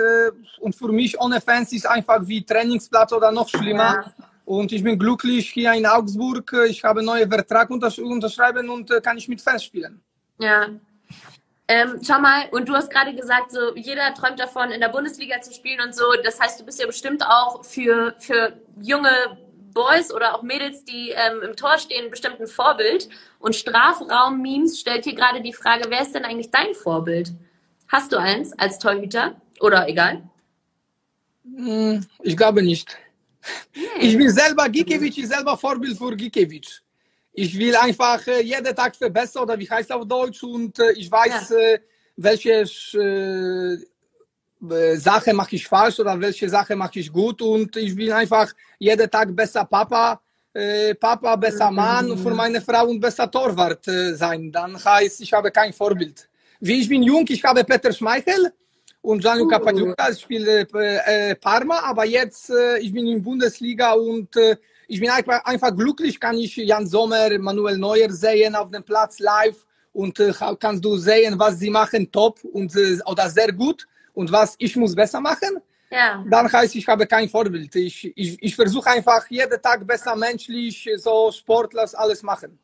und 0.61 0.75
für 0.75 0.88
mich 0.92 1.21
ohne 1.21 1.42
Fans 1.42 1.73
ist 1.73 1.87
einfach 1.87 2.21
wie 2.23 2.42
Trainingsplatz 2.42 3.12
oder 3.12 3.30
noch 3.30 3.49
schlimmer. 3.50 4.02
Ja. 4.07 4.14
Und 4.49 4.73
ich 4.73 4.83
bin 4.83 4.99
glücklich 4.99 5.50
hier 5.50 5.75
in 5.75 5.85
Augsburg. 5.85 6.50
Ich 6.71 6.83
habe 6.83 7.00
einen 7.00 7.07
neuen 7.07 7.31
Vertrag 7.31 7.69
untersch 7.69 7.99
unterschreiben 7.99 8.71
und 8.71 8.90
äh, 8.90 8.99
kann 9.02 9.19
ich 9.19 9.28
mit 9.28 9.43
Fans 9.43 9.62
spielen. 9.62 10.00
Ja. 10.38 10.69
Ähm, 11.69 12.00
schau 12.02 12.19
mal, 12.19 12.49
und 12.52 12.67
du 12.67 12.75
hast 12.75 12.90
gerade 12.90 13.14
gesagt, 13.14 13.50
so 13.50 13.76
jeder 13.76 14.14
träumt 14.14 14.40
davon, 14.40 14.71
in 14.71 14.81
der 14.81 14.88
Bundesliga 14.88 15.38
zu 15.43 15.52
spielen 15.52 15.81
und 15.85 15.95
so. 15.95 16.05
Das 16.25 16.40
heißt, 16.40 16.59
du 16.59 16.64
bist 16.64 16.81
ja 16.81 16.87
bestimmt 16.87 17.23
auch 17.26 17.62
für, 17.62 18.14
für 18.21 18.55
junge 18.81 19.11
Boys 19.75 20.11
oder 20.11 20.35
auch 20.35 20.43
Mädels, 20.43 20.83
die 20.83 21.11
ähm, 21.11 21.43
im 21.43 21.55
Tor 21.55 21.76
stehen, 21.76 22.11
bestimmt 22.11 22.40
ein 22.40 22.47
Vorbild. 22.47 23.11
Und 23.40 23.55
Strafraum-Memes 23.55 24.81
stellt 24.81 25.05
hier 25.05 25.14
gerade 25.14 25.43
die 25.43 25.52
Frage, 25.52 25.90
wer 25.90 26.00
ist 26.00 26.14
denn 26.14 26.25
eigentlich 26.25 26.50
dein 26.50 26.73
Vorbild? 26.75 27.33
Hast 27.88 28.12
du 28.12 28.17
eins 28.17 28.59
als 28.59 28.78
Torhüter? 28.78 29.38
Oder 29.61 29.87
egal? 29.88 30.23
Hm, 31.55 32.07
Ich 32.23 32.35
glaube 32.35 32.62
nicht. 32.62 32.97
Ich 34.00 34.16
bin 34.16 34.30
selber 34.30 34.68
Gikiewicz, 34.68 35.18
ist 35.18 35.33
selber 35.33 35.57
Vorbild 35.57 35.97
für 35.97 36.16
Gikiewicz. 36.16 36.83
Ich 37.33 37.57
will 37.59 37.76
einfach 37.76 38.26
äh, 38.26 38.42
jeden 38.42 38.75
Tag 38.75 38.97
verbessern 38.97 39.45
oder 39.45 39.59
wie 39.59 39.68
heißt 39.68 39.92
auf 39.92 40.07
Deutsch 40.07 40.42
und 40.42 40.78
äh, 40.78 40.92
ich 40.92 41.11
weiß, 41.11 41.54
welche 42.16 42.64
äh, 42.95 43.78
äh, 44.61 44.97
Sache 44.97 45.33
mache 45.33 45.54
ich 45.54 45.66
falsch 45.66 46.00
oder 46.00 46.21
welche 46.21 46.49
Sache 46.49 46.75
mache 46.75 46.99
ich 46.99 47.12
gut 47.12 47.40
und 47.42 47.76
ich 47.76 47.97
will 47.97 48.12
einfach 48.12 48.52
jeden 48.78 49.09
Tag 49.09 49.35
besser 49.35 49.64
Papa, 49.64 50.21
äh, 50.52 50.95
Papa, 50.95 51.37
besser 51.37 51.71
Mann 51.71 52.18
für 52.18 52.35
meine 52.35 52.61
Frau 52.61 52.87
und 52.87 52.99
besser 52.99 53.30
Torwart 53.30 53.87
äh, 53.87 54.14
sein. 54.14 54.50
Dann 54.50 54.83
heißt, 54.83 55.21
ich 55.21 55.33
habe 55.33 55.52
kein 55.52 55.73
Vorbild. 55.73 56.28
Wie 56.61 56.80
ich 56.80 56.88
bin 56.88 57.04
jung, 57.04 57.25
ich 57.28 57.42
habe 57.45 57.62
Peter 57.62 57.92
Schmeichel 57.92 58.52
und 59.00 59.21
Gianluca. 59.21 59.59
Pagliuca, 59.59 60.11
ich 60.11 60.21
spiele 60.21 60.67
äh, 60.75 61.31
äh, 61.31 61.35
Parma, 61.35 61.81
aber 61.81 62.05
jetzt 62.05 62.50
äh, 62.50 62.78
ich 62.78 62.93
bin 62.93 63.07
in 63.07 63.23
Bundesliga 63.23 63.93
und 63.93 64.37
äh, 64.37 64.57
ich 64.87 65.00
bin 65.00 65.11
einfach, 65.11 65.45
einfach 65.45 65.75
glücklich, 65.75 66.19
kann 66.19 66.37
ich 66.37 66.57
Jan 66.57 66.87
Sommer, 66.87 67.38
Manuel 67.38 67.78
Neuer 67.78 68.11
sehen 68.11 68.55
auf 68.55 68.71
dem 68.71 68.83
Platz 68.83 69.19
live 69.19 69.67
und 69.93 70.19
äh, 70.21 70.33
kannst 70.59 70.85
du 70.85 70.97
sehen, 70.97 71.38
was 71.38 71.59
sie 71.59 71.71
machen 71.71 72.11
top 72.11 72.43
und 72.45 72.75
äh, 72.76 72.99
oder 73.05 73.28
sehr 73.28 73.52
gut 73.52 73.87
und 74.14 74.33
was 74.33 74.55
ich 74.59 74.76
muss 74.76 74.95
besser 74.95 75.21
machen. 75.21 75.61
Ja. 75.90 76.23
Dann 76.28 76.52
heißt, 76.52 76.75
ich 76.76 76.87
habe 76.87 77.07
kein 77.07 77.28
Vorbild. 77.28 77.75
Ich, 77.75 78.12
ich, 78.14 78.43
ich 78.43 78.55
versuche 78.55 78.90
einfach 78.90 79.26
jeden 79.28 79.61
Tag 79.62 79.87
besser 79.87 80.14
menschlich, 80.17 80.88
so 80.97 81.33
Sportler, 81.33 81.88
alles 81.95 82.23
machen. 82.23 82.59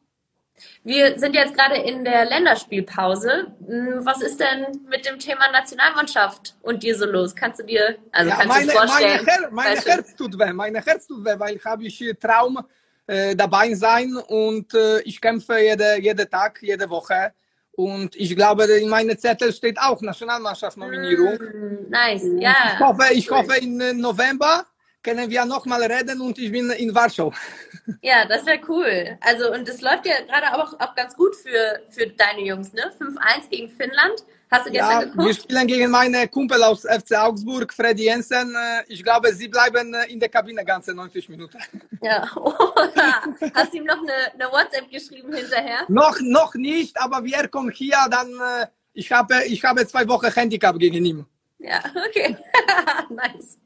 Wir 0.85 1.19
sind 1.19 1.35
jetzt 1.35 1.55
gerade 1.57 1.77
in 1.77 2.05
der 2.05 2.27
Länderspielpause. 2.27 3.47
Hm, 3.67 4.01
Was 4.05 4.21
ist 4.23 4.39
denn 4.41 4.67
mit 4.89 5.07
dem 5.07 5.19
Thema 5.19 5.51
Nationalmannschaft 5.51 6.55
und 6.63 6.83
dir 6.83 6.97
so 6.97 7.07
los? 7.07 7.35
Kannst 7.35 7.61
du 7.61 7.65
dir, 7.65 7.97
also 8.13 8.31
Ja, 8.31 8.37
kannst 8.37 8.49
meine, 8.57 8.67
du 8.67 8.79
vorstellen? 8.79 9.25
meine, 9.25 9.41
Her 9.41 9.49
meine? 9.51 9.81
Herz 9.81 10.15
tut 10.15 10.39
weh, 10.39 10.53
meine 10.53 10.81
Herz 10.85 11.07
tut 11.07 11.25
weh, 11.25 11.35
weil 11.39 11.61
habe 11.65 11.85
ich 11.85 12.15
Traum 12.21 12.59
äh, 13.07 13.35
dabei 13.35 13.75
sein 13.75 14.17
und 14.29 14.73
äh, 14.75 15.01
ich 15.01 15.21
kämpfe 15.21 15.59
jede, 15.59 16.01
jeden 16.01 16.31
Tag, 16.31 16.63
jede 16.63 16.89
Woche 16.89 17.33
und 17.73 18.15
ich 18.17 18.35
glaube, 18.37 18.65
in 18.65 18.89
meinem 18.89 19.19
Zettel 19.19 19.53
steht 19.53 19.79
auch 19.81 20.01
Nationalmannschaftsnominierung. 20.01 21.39
Hm, 21.39 21.87
Nice, 21.91 22.23
Ich 22.25 22.41
ja. 22.41 22.79
hoffe, 22.79 23.13
ich 23.13 23.31
Cool. 23.31 23.39
hoffe, 23.39 23.57
in 23.59 23.81
äh, 23.81 23.93
November 23.93 24.65
können 25.05 25.31
wir 25.31 25.45
nochmal 25.45 25.83
reden 25.85 26.21
und 26.21 26.39
ich 26.39 26.51
bin 26.51 26.71
in 26.71 26.95
Warschau. 26.95 27.33
Ja, 28.01 28.25
das 28.27 28.47
wäre 28.47 28.61
cool. 28.69 29.19
Also, 29.21 29.53
und 29.53 29.69
es 29.69 29.83
läuft 29.83 30.07
ja 30.07 30.15
gerade 30.23 30.55
auch, 30.57 30.73
auch 30.81 30.95
ganz 30.95 31.15
gut 31.15 31.37
für, 31.37 31.83
für 31.91 32.07
deine 32.07 32.41
Jungs, 32.41 32.73
ne? 32.73 32.91
5-1 32.99 33.51
gegen 33.51 33.69
Finnland. 33.69 34.25
Hast 34.51 34.67
du 34.67 34.71
gestern 34.71 34.91
Ja, 34.91 35.01
wir 35.01 35.07
geguckt? 35.09 35.35
spielen 35.43 35.67
gegen 35.67 35.91
meine 35.91 36.27
Kumpel 36.29 36.63
aus 36.63 36.83
FC 36.85 37.13
Augsburg, 37.19 37.75
Freddy 37.75 38.05
Jensen. 38.05 38.55
Äh, 38.55 38.85
Ich 38.89 39.03
glaube, 39.05 39.35
sie 39.35 39.49
bleiben 39.49 39.93
äh, 39.93 40.07
in 40.11 40.19
der 40.19 40.31
Kabine 40.31 40.65
ganze 40.65 40.95
90 40.95 41.29
Minuten. 41.29 41.59
Ja. 42.01 42.23
Hast 43.55 43.73
du 43.75 43.77
ihm 43.77 43.85
noch 43.85 43.99
eine, 43.99 44.33
eine 44.33 44.51
WhatsApp 44.51 44.91
geschrieben 44.91 45.35
hinterher? 45.35 45.81
Noch, 45.89 46.17
noch 46.23 46.55
nicht, 46.55 46.99
aber 46.99 47.23
wie 47.23 47.35
er 47.35 47.49
kommt 47.49 47.75
hier, 47.75 47.99
dann 48.11 48.29
äh, 48.63 48.67
ich 48.95 49.13
habe, 49.13 49.45
ich 49.45 49.63
habe 49.63 49.87
zwei 49.87 50.09
Wochen 50.09 50.33
Handicap 50.33 50.79
gegen 50.79 51.05
ihn. 51.05 51.27
Ja, 51.59 51.81
okay. 52.09 52.35
nice. 53.11 53.59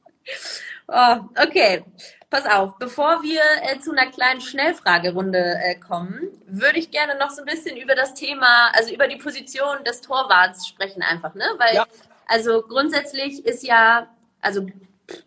Oh, 0.88 1.16
okay. 1.40 1.84
Pass 2.30 2.44
auf, 2.44 2.78
bevor 2.78 3.22
wir 3.22 3.40
äh, 3.62 3.78
zu 3.78 3.92
einer 3.92 4.10
kleinen 4.10 4.40
Schnellfragerunde 4.40 5.38
äh, 5.62 5.74
kommen, 5.76 6.28
würde 6.46 6.78
ich 6.78 6.90
gerne 6.90 7.16
noch 7.18 7.30
so 7.30 7.42
ein 7.42 7.46
bisschen 7.46 7.76
über 7.76 7.94
das 7.94 8.14
Thema, 8.14 8.70
also 8.72 8.92
über 8.92 9.06
die 9.06 9.16
Position 9.16 9.82
des 9.86 10.02
Torwarts 10.02 10.66
sprechen 10.66 11.02
einfach, 11.02 11.34
ne? 11.34 11.44
Weil, 11.56 11.74
Ja. 11.74 11.86
also 12.26 12.62
grundsätzlich 12.62 13.46
ist 13.46 13.62
ja, 13.62 14.08
also 14.42 14.66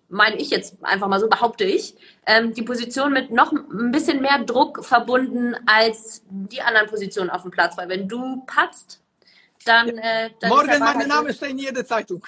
meine 0.09 0.35
ich 0.37 0.51
jetzt 0.51 0.83
einfach 0.83 1.07
mal 1.07 1.19
so, 1.19 1.27
behaupte 1.27 1.63
ich, 1.63 1.95
ähm, 2.27 2.53
die 2.53 2.61
Position 2.61 3.13
mit 3.13 3.31
noch 3.31 3.51
ein 3.51 3.91
bisschen 3.91 4.21
mehr 4.21 4.39
Druck 4.39 4.85
verbunden 4.85 5.55
als 5.65 6.23
die 6.29 6.61
anderen 6.61 6.87
Positionen 6.87 7.29
auf 7.29 7.41
dem 7.41 7.51
Platz. 7.51 7.77
Weil 7.77 7.89
wenn 7.89 8.07
du 8.07 8.43
patzt, 8.45 9.01
dann, 9.65 9.89
äh, 9.89 10.29
dann 10.39 10.49
Morgen 10.49 10.79
mein 10.79 10.97
halt 10.97 11.07
Name 11.07 11.33
steht 11.33 11.51
in 11.51 11.57
jeder 11.59 11.85
Zeitung. 11.85 12.23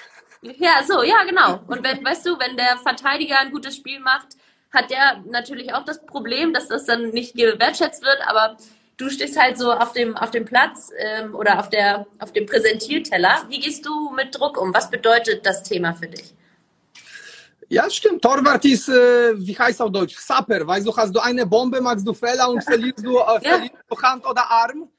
Ja, 0.58 0.84
so, 0.88 1.04
ja, 1.04 1.24
genau. 1.24 1.62
Und 1.68 1.84
wenn, 1.84 2.04
weißt 2.04 2.26
du, 2.26 2.38
wenn 2.40 2.58
der 2.58 2.78
Verteidiger 2.78 3.40
ein 3.40 3.52
gutes 3.52 3.76
Spiel 3.76 4.00
macht, 4.00 4.30
hat 4.72 4.90
der 4.90 5.24
natürlich 5.28 5.74
auch 5.74 5.86
das 5.86 6.06
Problem, 6.06 6.54
dass 6.54 6.68
das 6.68 6.86
dann 6.86 7.10
nicht 7.12 7.36
gewertschätzt 7.36 8.04
wird, 8.04 8.20
aber 8.28 8.58
du 8.98 9.10
stehst 9.10 9.40
halt 9.40 9.58
so 9.58 9.72
auf 9.72 9.94
dem, 9.94 10.16
auf 10.18 10.32
dem 10.32 10.46
Platz 10.46 10.92
ähm, 10.98 11.36
oder 11.36 11.60
auf, 11.60 11.70
der, 11.70 12.06
auf 12.20 12.34
dem 12.34 12.46
Präsentierteller. 12.46 13.46
Wie 13.50 13.60
gehst 13.60 13.86
du 13.86 14.10
mit 14.12 14.38
Druck 14.38 14.60
um? 14.60 14.74
Was 14.74 14.90
bedeutet 14.90 15.46
das 15.46 15.64
Thema 15.64 15.94
für 15.94 16.08
dich? 16.08 16.34
Ja, 17.70 17.90
stimmt. 17.90 18.22
Torwart 18.22 18.66
ist, 18.66 18.90
äh, 18.90 19.34
wie 19.38 19.58
heißt 19.58 19.82
auf 19.82 19.92
Deutsch? 19.92 20.16
Sapper. 20.18 20.66
Weißt 20.68 20.86
du, 20.86 20.96
hast 20.96 21.16
du 21.16 21.20
eine 21.20 21.46
Bombe, 21.46 21.82
machst 21.82 22.06
du 22.06 22.14
Fehler 22.14 22.50
und 22.50 22.64
verlierst 22.64 23.04
du, 23.06 23.18
äh, 23.18 23.22
Ja. 23.22 23.40
verlierst 23.42 23.76
du 23.90 24.02
Hand 24.02 24.26
oder 24.26 24.50
Arm. 24.50 24.90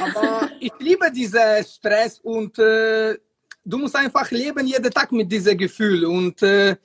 Aber 0.00 0.48
ich 0.60 0.72
liebe 0.78 1.10
diesen 1.12 1.64
Stress 1.64 2.18
und 2.20 2.58
äh, 2.58 3.16
du 3.64 3.78
musst 3.78 3.96
einfach 3.96 4.30
leben 4.30 4.66
jeden 4.66 4.90
Tag 4.90 5.10
mit 5.12 5.30
diesem 5.30 5.56
Gefühl. 5.56 6.04
Und 6.04 6.42
äh, 6.42 6.76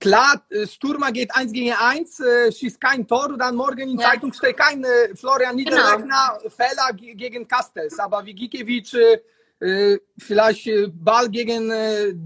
klar, 0.00 0.42
äh, 0.50 0.66
Sturmer 0.66 1.12
geht 1.12 1.34
eins 1.34 1.52
gegen 1.52 1.72
eins, 1.72 2.20
äh, 2.20 2.50
schießt 2.52 2.80
kein 2.80 3.06
Tor 3.06 3.28
und 3.30 3.38
dann 3.38 3.54
morgen 3.56 3.88
in 3.90 3.98
Ja. 3.98 4.10
Zeitung 4.10 4.32
steht 4.32 4.56
kein 4.56 4.82
äh, 4.84 5.14
Florian 5.14 5.56
Niederlechner 5.56 6.38
Fehler 6.56 6.92
ge- 6.94 7.14
gegen 7.14 7.46
Castells. 7.46 7.98
Aber 7.98 8.24
wie 8.24 8.34
Gikiewicz 8.34 8.94
äh, 8.94 9.20
äh, 9.60 9.98
vielleicht 10.18 10.66
äh, 10.66 10.88
Ball 10.88 11.28
gegen 11.28 11.70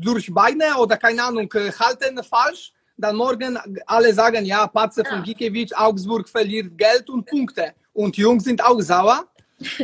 durch 0.00 0.32
Beine 0.32 0.76
oder 0.78 0.96
keine 0.96 1.22
Ahnung 1.22 1.48
halten 1.78 2.22
falsch. 2.22 2.72
Dann 3.00 3.14
morgen 3.14 3.56
alle 3.86 4.12
sagen, 4.12 4.44
ja, 4.44 4.66
Patze 4.66 5.04
von 5.04 5.18
Ja. 5.18 5.22
Gikiewicz, 5.24 5.72
Augsburg 5.72 6.28
verliert 6.28 6.76
Geld 6.76 7.08
und 7.10 7.24
Punkte. 7.26 7.74
Und 7.92 8.16
Jungs 8.16 8.42
sind 8.44 8.60
auch 8.64 8.80
sauer. 8.80 9.24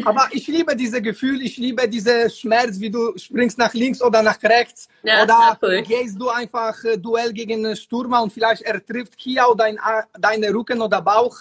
Aber 0.05 0.29
ich 0.33 0.47
liebe 0.47 0.75
dieses 0.77 1.03
Gefühl, 1.03 1.43
ich 1.43 1.57
liebe 1.57 1.89
diesen 1.89 2.31
Schmerz, 2.31 2.79
wie 2.79 2.91
du 2.91 3.17
springst 3.17 3.59
nach 3.59 3.75
links 3.75 4.01
oder 4.03 4.23
nach 4.23 4.43
rechts. 4.43 4.89
Ja, 5.03 5.23
oder 5.23 5.59
cool. 5.63 5.83
gehst 5.83 6.19
du 6.21 6.29
einfach 6.29 6.83
äh, 6.85 6.97
Duell 6.99 7.33
gegen 7.33 7.65
einen 7.67 7.77
Stürmer 7.77 8.23
und 8.23 8.33
vielleicht 8.33 8.63
er 8.63 8.85
trifft 8.85 9.15
hier 9.17 9.49
oder 9.49 9.69
in, 9.69 9.79
A- 9.79 10.07
deinen 10.19 10.55
Rücken 10.55 10.81
oder 10.81 11.01
Bauch. 11.03 11.37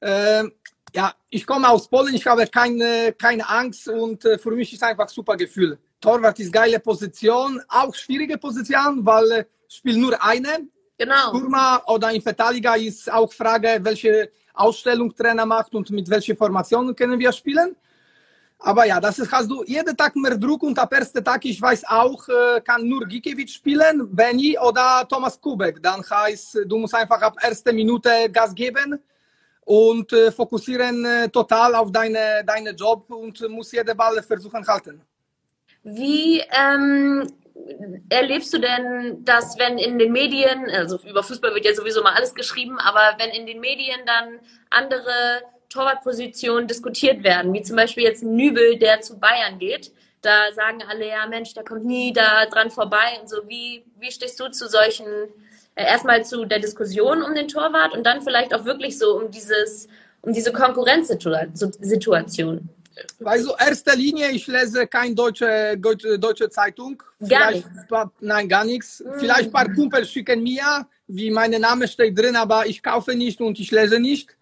Ähm, 0.00 0.52
ja, 0.94 1.12
ich 1.28 1.46
komme 1.46 1.68
aus 1.68 1.88
Polen, 1.88 2.14
ich 2.14 2.26
habe 2.26 2.46
keine, 2.46 3.12
keine 3.12 3.46
Angst 3.48 3.88
und 3.88 4.24
äh, 4.24 4.38
für 4.38 4.52
mich 4.52 4.72
ist 4.72 4.82
einfach 4.82 5.08
super 5.08 5.36
Gefühl. 5.36 5.78
Torwart 6.00 6.38
ist 6.40 6.52
geile 6.52 6.78
Position, 6.80 7.60
auch 7.68 7.94
schwierige 7.94 8.38
Position, 8.38 9.04
weil 9.04 9.30
äh, 9.32 9.44
spielt 9.68 9.98
nur 9.98 10.22
eine. 10.24 10.68
Genau. 10.96 11.28
Stürmer 11.28 11.82
oder 11.86 12.10
in 12.10 12.22
Verteidiger 12.22 12.76
ist 12.76 13.12
auch 13.12 13.32
Frage, 13.32 13.78
welche 13.82 14.30
Ausstellung 14.58 15.14
Trainer 15.14 15.46
macht 15.46 15.74
und 15.74 15.90
mit 15.90 16.08
welcher 16.08 16.36
Formation 16.36 16.94
können 16.94 17.18
wir 17.18 17.32
spielen. 17.32 17.76
Aber 18.60 18.84
ja, 18.86 19.00
das 19.00 19.18
ist, 19.20 19.30
hast 19.30 19.48
du 19.48 19.62
jeden 19.64 19.96
Tag 19.96 20.16
mehr 20.16 20.36
Druck 20.36 20.64
und 20.64 20.78
ab 20.78 20.92
ersten 20.92 21.24
Tag, 21.24 21.44
ich 21.44 21.62
weiß 21.62 21.84
auch, 21.86 22.28
äh, 22.28 22.60
kann 22.60 22.86
nur 22.88 23.06
Gikiewicz 23.06 23.52
spielen, 23.52 24.14
Benny 24.14 24.58
oder 24.58 25.06
Thomas 25.08 25.40
Kubek. 25.40 25.80
Dann 25.80 26.02
heißt, 26.02 26.60
du 26.66 26.78
musst 26.78 26.94
einfach 26.94 27.20
ab 27.22 27.36
erster 27.40 27.72
Minute 27.72 28.28
Gas 28.32 28.52
geben 28.52 28.98
und 29.64 30.12
äh, 30.12 30.32
fokussieren 30.32 31.04
äh, 31.04 31.28
total 31.28 31.76
auf 31.76 31.92
deine, 31.92 32.42
deine 32.44 32.70
Job 32.70 33.08
und 33.10 33.48
musst 33.48 33.72
jeden 33.72 33.96
Ball 33.96 34.20
versuchen 34.22 34.66
halten. 34.66 35.02
Wie 35.84 36.40
ähm, 36.50 37.30
erlebst 38.08 38.52
du 38.52 38.58
denn 38.58 39.24
das, 39.24 39.58
wenn 39.58 39.78
in 39.78 39.98
den 39.98 40.12
Medien, 40.12 40.70
also 40.70 40.98
über 41.08 41.22
Fußball 41.22 41.54
wird 41.54 41.64
ja 41.64 41.74
sowieso 41.74 42.02
mal 42.02 42.14
alles 42.14 42.34
geschrieben, 42.34 42.78
aber 42.78 43.16
wenn 43.18 43.30
in 43.30 43.46
den 43.46 43.60
Medien 43.60 44.00
dann 44.06 44.40
andere 44.70 45.42
Torwartpositionen 45.68 46.66
diskutiert 46.66 47.22
werden, 47.22 47.52
wie 47.52 47.62
zum 47.62 47.76
Beispiel 47.76 48.04
jetzt 48.04 48.22
Nübel, 48.22 48.78
der 48.78 49.00
zu 49.00 49.18
Bayern 49.18 49.58
geht, 49.58 49.92
da 50.22 50.52
sagen 50.52 50.82
alle, 50.88 51.08
ja 51.08 51.26
Mensch, 51.26 51.54
der 51.54 51.64
kommt 51.64 51.84
nie 51.84 52.12
da 52.12 52.46
dran 52.46 52.70
vorbei 52.70 53.18
und 53.20 53.28
so. 53.28 53.36
Wie, 53.46 53.84
wie 53.98 54.10
stehst 54.10 54.40
du 54.40 54.48
zu 54.48 54.68
solchen, 54.68 55.06
äh, 55.74 55.84
erstmal 55.84 56.24
zu 56.24 56.44
der 56.44 56.58
Diskussion 56.58 57.22
um 57.22 57.34
den 57.34 57.48
Torwart 57.48 57.94
und 57.94 58.04
dann 58.04 58.22
vielleicht 58.22 58.54
auch 58.54 58.64
wirklich 58.64 58.98
so 58.98 59.16
um 59.16 59.30
dieses, 59.30 59.88
um 60.22 60.32
diese 60.32 60.52
Konkurrenzsituation? 60.52 62.68
Also 63.24 63.56
erster 63.56 63.96
Linie, 63.96 64.30
ich 64.30 64.46
lese 64.46 64.86
keine 64.86 65.14
deutsche, 65.14 65.76
deutsche, 65.78 66.18
deutsche 66.18 66.48
Zeitung. 66.50 67.02
Gar 67.28 67.52
nichts. 67.52 67.70
Nein, 68.20 68.48
gar 68.48 68.64
nichts. 68.64 69.00
Mm. 69.00 69.18
Vielleicht 69.18 69.44
ein 69.46 69.52
paar 69.52 69.72
Kumpel 69.72 70.04
schicken 70.04 70.42
mir, 70.42 70.86
wie 71.06 71.30
mein 71.30 71.50
Name 71.52 71.88
steht 71.88 72.18
drin, 72.18 72.36
aber 72.36 72.66
ich 72.66 72.82
kaufe 72.82 73.14
nicht 73.14 73.40
und 73.40 73.58
ich 73.58 73.70
lese 73.70 73.98
nicht. 74.00 74.36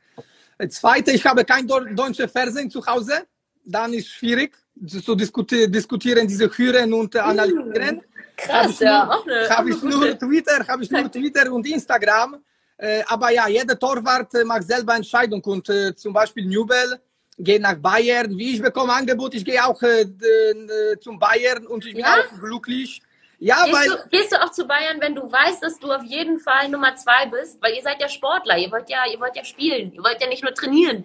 Zweite, 0.69 1.13
ich 1.13 1.25
habe 1.27 1.45
kein 1.45 1.67
deutsches 1.67 2.31
Fernsehen 2.33 2.71
zu 2.71 2.85
Hause. 2.87 3.27
Dann 3.65 3.93
ist 3.93 4.07
es 4.07 4.13
schwierig 4.13 4.57
zu 4.89 5.15
diskutieren, 5.15 5.71
diskutieren 5.73 6.27
diese 6.27 6.49
Hören 6.49 6.93
und 6.93 7.15
mm. 7.15 7.19
analysieren. 7.19 8.03
Krass, 8.37 8.79
ja. 8.81 9.23
Habe 9.49 9.71
ich 9.71 9.83
nur 9.83 10.19
Twitter, 10.19 10.67
habe 10.69 10.83
ich 10.83 10.91
nur 10.91 11.11
Twitter 11.13 11.51
und 11.53 11.67
Instagram. 11.67 12.37
Äh, 12.79 13.03
aber 13.07 13.31
ja, 13.31 13.49
jeder 13.49 13.79
Torwart 13.79 14.33
macht 14.45 14.65
selber 14.65 14.95
Entscheidung 14.97 15.43
und 15.45 15.69
äh, 15.71 15.95
zum 15.95 16.13
Beispiel 16.13 16.45
Newbell 16.47 17.01
gehe 17.39 17.61
nach 17.61 17.77
Bayern. 17.77 18.37
Wie 18.37 18.55
ich 18.55 18.63
bekomme 18.63 18.93
Angebot, 18.93 19.35
ich 19.35 19.45
gehe 19.45 19.65
auch 19.65 19.81
äh, 19.83 20.03
äh, 20.03 20.99
zum 20.99 21.19
Bayern 21.19 21.67
und 21.67 21.85
ich 21.85 21.95
bin 21.95 22.05
ja? 22.05 22.17
auch 22.21 22.41
glücklich. 22.41 23.03
Ja, 23.39 23.65
gehst 23.65 23.77
weil. 23.77 23.89
Du, 23.89 24.09
gehst 24.11 24.33
du 24.33 24.43
auch 24.43 24.51
zu 24.51 24.67
Bayern, 24.67 25.01
wenn 25.01 25.15
du 25.15 25.31
weißt, 25.31 25.63
dass 25.63 25.79
du 25.79 25.93
auf 25.93 26.03
jeden 26.05 26.41
Fall 26.41 26.69
Nummer 26.69 26.97
zwei 26.97 27.27
bist? 27.27 27.59
Weil 27.61 27.75
ihr 27.75 27.83
seid 27.83 28.01
ja 28.01 28.09
Sportler, 28.09 28.57
ihr 28.57 28.71
wollt 28.71 28.89
ja, 28.89 29.05
ihr 29.11 29.21
wollt 29.21 29.37
ja 29.37 29.45
spielen, 29.45 29.93
ihr 29.93 30.03
wollt 30.03 30.21
ja 30.21 30.29
nicht 30.29 30.43
nur 30.43 30.55
trainieren. 30.55 31.05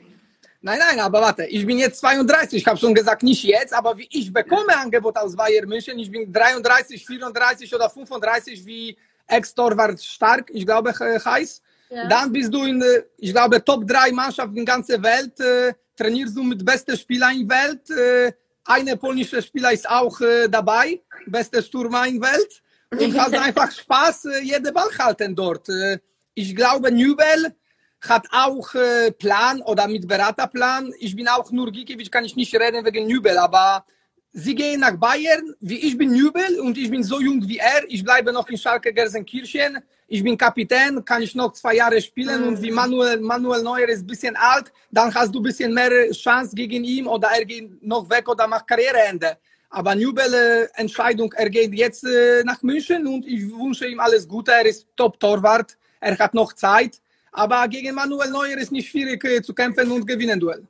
Nein, 0.63 0.77
nein, 0.77 0.99
aber 0.99 1.21
warte, 1.21 1.45
ich 1.45 1.65
bin 1.65 1.79
jetzt 1.79 1.99
32, 2.01 2.61
ich 2.61 2.67
habe 2.67 2.77
schon 2.77 2.93
gesagt, 2.93 3.23
nicht 3.23 3.43
jetzt, 3.43 3.73
aber 3.73 3.97
wie 3.97 4.07
ich 4.11 4.31
bekomme 4.31 4.77
Angebot 4.77 5.17
aus 5.17 5.35
Bayern 5.35 5.67
München, 5.67 5.97
ich 5.97 6.11
bin 6.11 6.31
33, 6.31 7.03
34 7.03 7.73
oder 7.73 7.89
35, 7.89 8.63
wie 8.63 8.95
Ex-Torwart 9.25 10.01
stark, 10.01 10.51
ich 10.53 10.65
glaube, 10.65 10.93
heißt. 10.93 11.63
Ja. 11.91 12.07
Dann 12.07 12.31
bist 12.31 12.53
du 12.53 12.63
in, 12.63 12.81
ich 13.17 13.33
glaube, 13.33 13.63
Top 13.63 13.85
3 13.85 14.13
Mannschaften 14.13 14.55
in 14.55 14.65
der 14.65 14.75
ganzen 14.75 15.03
Welt, 15.03 15.37
äh, 15.41 15.73
trainierst 15.97 16.37
du 16.37 16.43
mit 16.43 16.63
besten 16.63 16.97
Spielern 16.97 17.35
in 17.35 17.49
der 17.49 17.57
Welt. 17.57 17.89
Äh, 17.89 18.33
eine 18.63 18.95
polnische 18.95 19.41
Spieler 19.41 19.73
ist 19.73 19.89
auch 19.89 20.21
äh, 20.21 20.47
dabei, 20.47 21.01
beste 21.27 21.61
Stürmer 21.61 22.07
in 22.07 22.21
der 22.21 22.31
Welt. 22.31 22.61
Und 22.91 23.19
hast 23.19 23.33
einfach 23.47 23.69
Spaß, 23.69 24.25
äh, 24.25 24.39
jeden 24.41 24.73
Ball 24.73 24.89
halten 24.97 25.35
dort. 25.35 25.67
Äh, 25.67 25.99
ich 26.33 26.55
glaube, 26.55 26.91
Nübel 26.93 27.53
hat 27.99 28.25
auch 28.31 28.73
äh, 28.73 29.11
Plan 29.11 29.61
oder 29.61 29.89
mit 29.89 30.07
Beraterplan. 30.07 30.93
Ich 30.97 31.13
bin 31.13 31.27
auch 31.27 31.51
nur 31.51 31.73
Gikiewicz, 31.73 32.09
kann 32.09 32.23
ich 32.23 32.37
nicht 32.37 32.55
reden 32.55 32.85
wegen 32.85 33.05
Nübel, 33.05 33.37
aber 33.37 33.85
sie 34.31 34.55
gehen 34.55 34.79
nach 34.79 34.95
Bayern, 34.95 35.55
wie 35.59 35.79
ich 35.87 35.97
bin 35.97 36.11
Nübel 36.11 36.57
und 36.61 36.77
ich 36.77 36.89
bin 36.89 37.03
so 37.03 37.19
jung 37.19 37.45
wie 37.49 37.57
er. 37.57 37.83
Ich 37.89 38.01
bleibe 38.01 38.31
noch 38.31 38.47
in 38.47 38.57
Schalke 38.57 38.93
Gelsenkirchen 38.93 39.79
ich 40.13 40.21
bin 40.21 40.37
Kapitän, 40.37 41.05
kann 41.05 41.21
ich 41.21 41.33
noch 41.35 41.53
zwei 41.53 41.75
Jahre 41.75 42.01
spielen 42.01 42.41
mhm. 42.41 42.47
und 42.49 42.61
wie 42.61 42.69
Manuel, 42.69 43.21
Manuel 43.21 43.63
Neuer 43.63 43.87
ist 43.87 44.01
ein 44.01 44.07
bisschen 44.07 44.35
alt, 44.35 44.73
dann 44.91 45.13
hast 45.15 45.33
du 45.33 45.39
ein 45.39 45.43
bisschen 45.43 45.73
mehr 45.73 46.11
Chance 46.11 46.53
gegen 46.53 46.83
ihn 46.83 47.07
oder 47.07 47.29
er 47.29 47.45
geht 47.45 47.81
noch 47.81 48.09
weg 48.09 48.27
oder 48.27 48.45
macht 48.45 48.67
Karriereende. 48.67 49.37
Aber 49.69 49.95
Nübel 49.95 50.69
Entscheidung, 50.75 51.31
er 51.31 51.49
geht 51.49 51.73
jetzt 51.73 52.03
äh, 52.03 52.43
nach 52.43 52.61
München 52.61 53.07
und 53.07 53.25
ich 53.25 53.43
wünsche 53.51 53.87
ihm 53.87 54.01
alles 54.01 54.27
Gute. 54.27 54.51
Er 54.51 54.65
ist 54.65 54.85
Top-Torwart, 54.97 55.77
er 56.01 56.19
hat 56.19 56.33
noch 56.33 56.51
Zeit. 56.51 56.99
Aber 57.31 57.65
gegen 57.69 57.95
Manuel 57.95 58.31
Neuer 58.31 58.57
ist 58.57 58.73
nicht 58.73 58.89
schwierig 58.89 59.23
äh, 59.23 59.41
zu 59.41 59.53
kämpfen 59.53 59.89
und 59.89 60.05
gewinnen 60.05 60.41
Duell. 60.41 60.67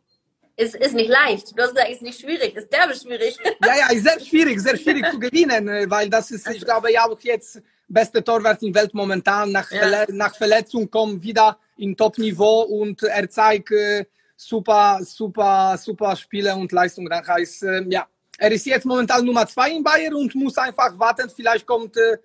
Es 0.55 0.75
ist 0.75 0.93
nicht 0.93 1.09
leicht. 1.09 1.57
Du 1.57 1.63
hast 1.63 1.71
gesagt, 1.71 1.89
es 1.89 1.95
ist 1.95 2.03
nicht 2.03 2.21
schwierig. 2.21 2.53
Es 2.55 2.65
ist 2.65 2.73
derbe 2.73 2.93
schwierig. 2.93 3.35
Ja, 3.65 3.75
ja, 3.75 3.91
ist 3.91 4.03
sehr 4.03 4.19
schwierig, 4.29 4.59
sehr 4.59 4.77
schwierig 4.77 5.09
zu 5.09 5.19
gewinnen, 5.19 5.67
äh, 5.67 5.89
weil 5.89 6.07
das 6.11 6.29
ist, 6.29 6.47
ich 6.47 6.63
glaube, 6.63 6.93
ja 6.93 7.05
auch 7.05 7.19
jetzt 7.21 7.59
beste 7.91 8.23
Torwart 8.23 8.61
in 8.63 8.73
Welt 8.73 8.93
momentan. 8.93 9.51
Nach, 9.51 9.69
ja. 9.71 9.79
Verle 9.79 10.05
nach 10.09 10.35
Verletzung 10.35 10.89
kommt 10.89 11.21
wieder 11.23 11.57
in 11.77 11.95
Top-Niveau 11.95 12.61
und 12.61 13.03
er 13.03 13.29
zeigt 13.29 13.71
äh, 13.71 14.05
super, 14.35 14.99
super, 15.01 15.77
super 15.77 16.15
Spiele 16.15 16.55
und 16.55 16.71
Leistung. 16.71 17.07
Dann 17.09 17.25
heißt, 17.25 17.63
äh, 17.63 17.83
ja, 17.89 18.07
er 18.37 18.51
ist 18.51 18.65
jetzt 18.65 18.85
momentan 18.85 19.25
Nummer 19.25 19.45
zwei 19.45 19.71
in 19.71 19.83
Bayern 19.83 20.15
und 20.15 20.33
muss 20.35 20.57
einfach 20.57 20.97
warten, 20.97 21.29
vielleicht 21.29 21.65
kommt 21.65 21.95
äh, 21.97 22.17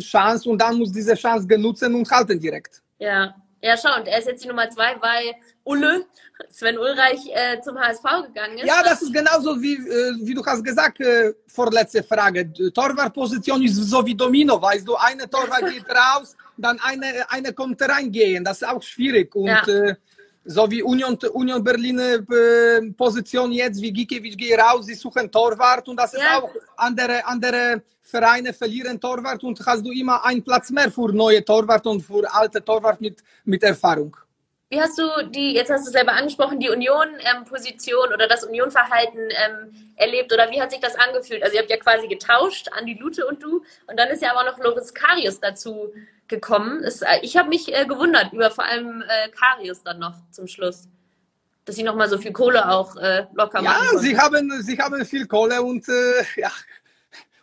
Chance 0.00 0.48
und 0.48 0.60
dann 0.60 0.76
muss 0.76 0.92
diese 0.92 1.14
Chance 1.14 1.46
genutzen 1.46 1.94
und 1.94 2.10
halten 2.10 2.38
direkt. 2.38 2.82
Ja, 2.98 3.34
ja, 3.62 3.76
schau, 3.76 3.96
und 3.98 4.08
er 4.08 4.18
ist 4.18 4.26
jetzt 4.26 4.44
die 4.44 4.48
Nummer 4.48 4.68
zwei, 4.70 4.96
weil 5.00 5.34
Ulle, 5.64 6.06
Sven 6.50 6.78
Ulreich, 6.78 7.20
äh, 7.32 7.60
zum 7.60 7.78
HSV 7.78 8.02
gegangen 8.26 8.58
ist. 8.58 8.66
Ja, 8.66 8.82
das 8.82 9.02
ist 9.02 9.12
genauso 9.12 9.60
wie, 9.60 9.74
äh, 9.74 10.14
wie 10.20 10.34
du 10.34 10.44
hast 10.44 10.64
gesagt, 10.64 11.00
äh, 11.00 11.32
vorletzte 11.46 12.02
Frage. 12.02 12.52
Torwartposition 12.72 13.62
ist 13.62 13.76
so 13.76 14.04
wie 14.04 14.14
Domino, 14.14 14.60
weißt 14.60 14.86
du, 14.86 14.96
eine 14.96 15.28
Torwart 15.28 15.70
geht 15.72 15.88
raus, 15.88 16.36
dann 16.56 16.78
eine, 16.80 17.30
eine 17.30 17.52
kommt 17.52 17.80
reingehen. 17.80 18.44
Das 18.44 18.62
ist 18.62 18.68
auch 18.68 18.82
schwierig. 18.82 19.34
Und 19.34 19.46
ja. 19.46 19.66
äh, 19.66 19.94
so 20.44 20.68
wie 20.70 20.82
Union, 20.82 21.16
Union 21.32 21.62
Berlin 21.62 21.98
äh, 22.00 22.92
Position 22.96 23.52
jetzt, 23.52 23.80
wie 23.80 23.92
Gikiewicz 23.92 24.36
geht 24.36 24.58
raus, 24.58 24.86
sie 24.86 24.94
suchen 24.94 25.30
Torwart 25.30 25.88
und 25.88 25.96
das 25.96 26.14
ist 26.14 26.22
ja. 26.22 26.38
auch 26.40 26.50
andere, 26.76 27.24
andere 27.24 27.82
Vereine 28.02 28.52
verlieren 28.52 29.00
Torwart 29.00 29.42
und 29.44 29.64
hast 29.64 29.86
du 29.86 29.92
immer 29.92 30.24
einen 30.24 30.42
Platz 30.42 30.70
mehr 30.70 30.90
für 30.90 31.12
neue 31.12 31.44
Torwart 31.44 31.86
und 31.86 32.02
für 32.02 32.24
alte 32.32 32.62
Torwart 32.62 33.00
mit, 33.00 33.22
mit 33.44 33.62
Erfahrung. 33.62 34.16
Wie 34.72 34.80
hast 34.80 34.96
du 34.96 35.04
die, 35.28 35.52
jetzt 35.52 35.70
hast 35.70 35.86
du 35.86 35.90
selber 35.90 36.14
angesprochen, 36.14 36.58
die 36.58 36.70
Union-Position 36.70 38.06
ähm, 38.06 38.14
oder 38.14 38.26
das 38.26 38.42
Union-Verhalten 38.42 39.18
ähm, 39.18 39.92
erlebt 39.96 40.32
oder 40.32 40.50
wie 40.50 40.62
hat 40.62 40.70
sich 40.70 40.80
das 40.80 40.94
angefühlt? 40.94 41.42
Also 41.42 41.56
ihr 41.56 41.60
habt 41.60 41.70
ja 41.70 41.76
quasi 41.76 42.08
getauscht, 42.08 42.68
Andi 42.72 42.94
Lute 42.94 43.26
und 43.26 43.42
du 43.42 43.62
und 43.86 43.98
dann 43.98 44.08
ist 44.08 44.22
ja 44.22 44.34
aber 44.34 44.50
noch 44.50 44.58
Loris 44.58 44.94
Karius 44.94 45.40
dazu 45.40 45.92
gekommen. 46.26 46.82
Es, 46.84 47.02
äh, 47.02 47.18
ich 47.20 47.36
habe 47.36 47.50
mich 47.50 47.70
äh, 47.70 47.84
gewundert 47.84 48.32
über 48.32 48.50
vor 48.50 48.64
allem 48.64 49.02
äh, 49.02 49.28
Karius 49.32 49.82
dann 49.82 49.98
noch 49.98 50.14
zum 50.30 50.46
Schluss. 50.46 50.88
Dass 51.66 51.76
sie 51.76 51.82
nochmal 51.82 52.08
so 52.08 52.16
viel 52.16 52.32
Kohle 52.32 52.66
auch 52.70 52.96
äh, 52.96 53.26
locker 53.34 53.60
machen. 53.60 53.88
Ja, 53.92 53.98
sie 53.98 54.18
haben, 54.18 54.62
sie 54.62 54.78
haben 54.78 55.04
viel 55.04 55.26
Kohle 55.26 55.60
und 55.60 55.86
äh, 55.86 56.24
ja, 56.36 56.50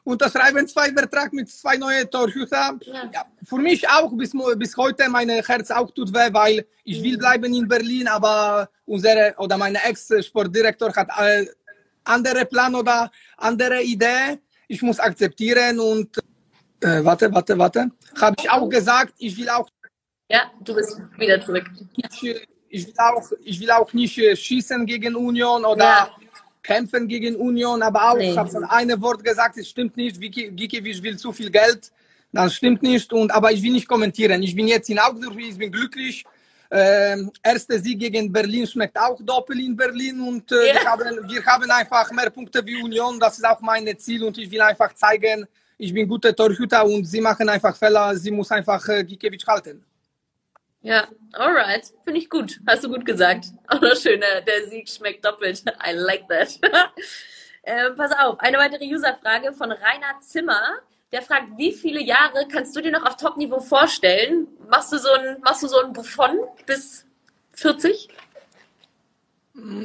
unterschreiben 0.10 0.68
zwei 0.68 0.92
Vertrag 0.92 1.32
mit 1.34 1.50
zwei 1.50 1.78
neuen 1.78 2.10
Torhüter. 2.10 2.78
Ja. 2.82 3.10
ja. 3.14 3.26
für 3.44 3.58
mich 3.58 3.88
auch 3.88 4.12
bis, 4.18 4.32
bis 4.58 4.76
heute 4.76 5.10
mein 5.10 5.30
Herz 5.30 5.70
auch 5.72 5.92
tut 5.92 6.12
weh, 6.14 6.34
weil 6.34 6.66
ich 6.84 7.02
will 7.04 7.16
mhm. 7.16 7.20
bleiben 7.20 7.54
in 7.54 7.68
Berlin, 7.68 8.08
aber 8.08 8.70
unsere 8.86 9.36
oder 9.38 9.58
mein 9.58 9.76
Ex-Sportdirektor 9.76 10.94
hat 10.96 11.10
äh, 11.20 11.46
andere 12.04 12.46
Plan 12.46 12.74
oder 12.76 13.12
andere 13.38 13.82
Idee. 13.84 14.40
Ich 14.68 14.82
muss 14.82 15.00
akzeptieren 15.00 15.80
und 15.80 16.18
äh, 16.82 17.04
warte, 17.04 17.32
warte, 17.34 17.58
warte. 17.58 17.92
Habe 18.20 18.36
ich 18.40 18.50
auch 18.50 18.68
gesagt, 18.68 19.14
ich 19.18 19.38
will 19.38 19.50
auch. 19.50 19.70
Ja, 20.30 20.52
du 20.62 20.76
bist 20.76 21.00
wieder 21.18 21.42
zurück. 21.42 21.66
Ich, 21.98 22.24
ich, 22.70 22.88
will, 22.88 22.94
auch, 22.98 23.32
ich 23.44 23.60
will 23.60 23.72
auch 23.72 23.92
nicht 23.94 24.18
äh, 24.18 24.36
schießen 24.36 24.86
gegen 24.86 25.16
Union 25.16 25.66
oder 25.66 25.84
ja. 25.84 26.10
Kämpfen 26.70 27.08
gegen 27.08 27.36
Union, 27.36 27.82
aber 27.82 28.12
auch, 28.12 28.18
nee. 28.18 28.30
ich 28.30 28.38
habe 28.38 28.50
schon 28.52 28.64
ein 28.64 28.90
Wort 29.02 29.24
gesagt, 29.24 29.58
es 29.58 29.68
stimmt 29.74 29.98
nicht, 29.98 30.22
Gikiewicz 30.22 31.02
will 31.02 31.18
zu 31.18 31.32
viel 31.34 31.50
Geld, 31.50 31.92
das 32.32 32.54
stimmt 32.54 32.84
nicht, 32.84 33.12
und, 33.12 33.32
aber 33.32 33.52
ich 33.52 33.62
will 33.64 33.74
nicht 33.74 33.88
kommentieren. 33.88 34.44
Ich 34.44 34.56
bin 34.56 34.68
jetzt 34.68 34.88
in 34.88 35.00
Augsburg, 35.00 35.36
ich 35.40 35.58
bin 35.58 35.72
glücklich. 35.72 36.24
Ähm, 36.72 37.32
erster 37.42 37.80
Sieg 37.80 37.98
gegen 38.00 38.32
Berlin 38.32 38.68
schmeckt 38.68 38.96
auch 39.06 39.20
doppelt 39.20 39.60
in 39.60 39.76
Berlin 39.76 40.22
und 40.22 40.52
äh, 40.52 40.68
ja. 40.68 40.74
wir, 40.76 40.86
haben, 40.92 41.30
wir 41.32 41.44
haben 41.44 41.72
einfach 41.72 42.12
mehr 42.12 42.30
Punkte 42.30 42.64
wie 42.64 42.84
Union, 42.84 43.20
das 43.20 43.40
ist 43.40 43.46
auch 43.52 43.62
mein 43.62 43.86
Ziel 43.98 44.24
und 44.24 44.38
ich 44.38 44.52
will 44.52 44.62
einfach 44.62 44.94
zeigen, 44.94 45.48
ich 45.80 45.92
bin 45.92 46.08
guter 46.08 46.36
Torhüter 46.36 46.86
und 46.86 47.04
sie 47.06 47.22
machen 47.22 47.50
einfach 47.50 47.76
Fehler, 47.76 48.16
sie 48.16 48.30
muss 48.30 48.52
einfach 48.52 48.88
äh, 48.90 49.04
Gikiewicz 49.04 49.48
halten. 49.48 49.84
Ja, 50.82 51.08
alright. 51.34 51.92
Finde 52.04 52.20
ich 52.20 52.30
gut. 52.30 52.60
Hast 52.66 52.84
du 52.84 52.90
gut 52.90 53.06
gesagt. 53.06 53.48
Auch 53.68 53.82
noch 53.82 53.96
schön, 53.96 54.22
äh, 54.22 54.44
der 54.44 54.68
Sieg 54.68 54.88
schmeckt 54.88 55.26
doppelt. 55.26 55.64
I 55.86 55.92
like 55.94 56.28
that. 56.30 56.60
äh, 57.64 57.92
pass 57.92 58.12
auf, 58.12 58.40
eine 58.40 58.58
weitere 58.58 58.86
Userfrage 58.86 59.52
von 59.54 59.72
Rainer 59.72 60.20
Zimmer. 60.22 60.62
Der 61.12 61.22
fragt, 61.22 61.58
wie 61.58 61.74
viele 61.74 62.02
Jahre 62.02 62.48
kannst 62.52 62.76
du 62.76 62.82
dir 62.82 62.92
noch 62.92 63.06
auf 63.06 63.18
Top-Niveau 63.18 63.60
vorstellen? 63.60 64.48
Machst 64.70 64.94
du 64.94 64.98
so 65.00 65.10
ein, 65.12 65.38
machst 65.42 65.64
du 65.64 65.68
so 65.68 65.80
ein 65.84 65.92
Buffon 65.92 66.40
bis 66.66 67.06
40? 67.54 68.10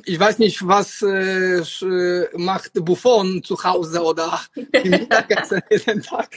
Ich 0.04 0.20
weiß 0.20 0.38
nicht, 0.38 0.66
was 0.66 1.02
äh, 1.02 1.60
äh 1.60 2.28
macht 2.36 2.72
Buffon 2.74 3.42
zu 3.42 3.62
Hause 3.64 4.02
oder 4.02 4.40
im 4.54 4.90
Mittagessen 4.90 5.62
jeden 5.70 6.02
Tag. 6.02 6.28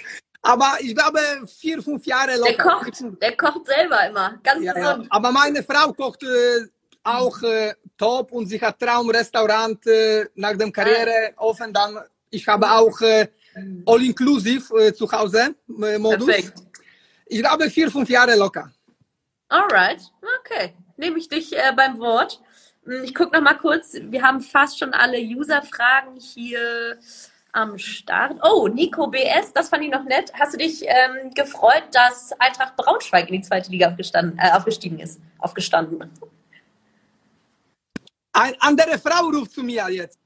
Aber 0.41 0.77
ich 0.79 0.95
glaube, 0.95 1.19
vier, 1.47 1.81
fünf 1.81 2.05
Jahre 2.05 2.37
locker. 2.37 2.51
Der 2.51 2.57
kocht, 2.57 3.21
der 3.21 3.37
kocht 3.37 3.67
selber 3.67 4.07
immer, 4.07 4.39
ganz 4.43 4.63
ja, 4.63 4.73
gesund. 4.73 5.03
Ja. 5.03 5.07
Aber 5.09 5.31
meine 5.31 5.63
Frau 5.63 5.91
kocht 5.93 6.23
äh, 6.23 6.67
auch 7.03 7.41
äh, 7.41 7.73
top 7.97 8.31
und 8.31 8.47
sie 8.47 8.59
hat 8.59 8.79
Traumrestaurant 8.79 9.85
äh, 9.87 10.25
nach 10.35 10.55
dem 10.57 10.71
Karriere 10.71 11.33
ah. 11.35 11.41
offen. 11.41 11.73
Dann, 11.73 11.99
ich 12.29 12.47
habe 12.47 12.69
auch 12.69 12.99
äh, 13.01 13.27
All-Inclusive 13.85 14.87
äh, 14.87 14.93
zu 14.93 15.11
Hause 15.11 15.55
äh, 15.81 15.97
Modus. 15.97 16.25
Perfekt. 16.25 16.53
Ich 17.25 17.39
glaube, 17.39 17.69
vier, 17.69 17.91
fünf 17.91 18.09
Jahre 18.09 18.35
locker. 18.35 18.71
Alright, 19.49 20.01
okay. 20.39 20.73
Nehme 20.97 21.17
ich 21.19 21.29
dich 21.29 21.53
äh, 21.53 21.73
beim 21.75 21.99
Wort. 21.99 22.41
Hm, 22.85 23.03
ich 23.03 23.13
gucke 23.15 23.35
noch 23.35 23.43
mal 23.43 23.57
kurz. 23.57 23.93
Wir 23.99 24.21
haben 24.21 24.41
fast 24.41 24.79
schon 24.79 24.93
alle 24.93 25.19
User-Fragen 25.19 26.19
hier 26.19 26.97
am 27.53 27.77
Start. 27.77 28.37
Oh, 28.43 28.67
Nico 28.67 29.07
BS, 29.07 29.53
das 29.53 29.69
fand 29.69 29.83
ich 29.83 29.91
noch 29.91 30.03
nett. 30.03 30.31
Hast 30.33 30.53
du 30.53 30.57
dich 30.57 30.83
ähm, 30.83 31.33
gefreut, 31.33 31.83
dass 31.91 32.31
Eintracht 32.39 32.75
Braunschweig 32.75 33.27
in 33.29 33.35
die 33.35 33.41
zweite 33.41 33.71
Liga 33.71 33.89
aufgestanden, 33.89 34.37
äh, 34.39 34.51
aufgestiegen 34.51 34.99
ist? 34.99 35.19
Aufgestanden. 35.39 36.11
Eine 38.33 38.61
andere 38.61 38.99
Frau 38.99 39.27
ruft 39.29 39.51
zu 39.51 39.63
mir 39.63 39.89
jetzt. 39.89 40.19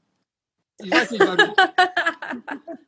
Ich 0.77 0.91
weiß 0.91 1.12
nicht 1.12 1.25
warum. 1.25 1.53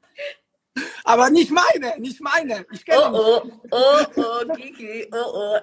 Aber 1.03 1.29
nicht 1.29 1.51
meine, 1.51 1.99
nicht 1.99 2.19
meine. 2.21 2.65
Ich 2.71 2.85
kenne 2.85 3.11
oh, 3.13 3.43
oh, 3.43 3.51
oh, 3.71 4.05
oh, 4.15 4.53
Kiki, 4.55 5.07
oh, 5.11 5.17
oh. 5.33 5.59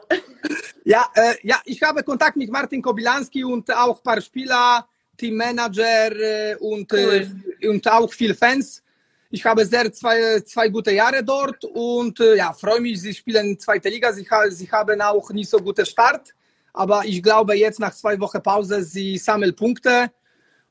Ja, 0.85 1.11
äh, 1.15 1.35
ja, 1.43 1.61
ich 1.65 1.83
habe 1.83 2.03
Kontakt 2.03 2.37
mit 2.37 2.51
Martin 2.51 2.81
Kobilanski 2.81 3.43
und 3.45 3.73
auch 3.75 3.97
ein 3.97 4.03
paar 4.03 4.21
Spieler 4.21 4.87
Teammanager 5.21 6.13
äh, 6.13 6.57
und, 6.57 6.93
äh, 6.93 7.27
cool. 7.63 7.71
und 7.71 7.87
auch 7.91 8.13
viele 8.13 8.35
Fans. 8.35 8.83
Ich 9.31 9.45
habe 9.45 9.65
sehr 9.65 9.93
zwei, 9.93 10.41
zwei 10.41 10.69
gute 10.69 10.93
Jahre 10.93 11.23
dort 11.23 11.65
und 11.65 12.19
äh, 12.19 12.37
ja, 12.37 12.53
freue 12.53 12.81
mich, 12.81 13.01
sie 13.01 13.15
spielen 13.15 13.51
in 13.51 13.59
zweite 13.59 13.89
Liga. 13.89 14.13
Sie, 14.13 14.27
sie 14.51 14.71
haben 14.73 15.01
auch 15.01 15.31
nicht 15.31 15.49
so 15.49 15.59
guten 15.59 15.87
Start, 15.87 16.35
aber 16.73 17.05
ich 17.05 17.23
glaube 17.23 17.55
jetzt 17.55 17.79
nach 17.79 17.95
zwei 17.95 18.19
Wochen 18.19 18.43
Pause, 18.43 18.83
sie 18.83 19.19
sammeln 19.19 19.55
Punkte 19.55 20.11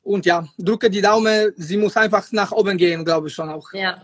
und 0.03 0.25
ja, 0.25 0.45
drücke 0.57 0.89
die 0.89 1.01
Daumen, 1.01 1.53
sie 1.55 1.77
muss 1.77 1.95
einfach 1.95 2.29
nach 2.31 2.51
oben 2.51 2.77
gehen, 2.77 3.05
glaube 3.05 3.27
ich 3.27 3.33
schon 3.33 3.49
auch. 3.49 3.71
Ja, 3.73 4.01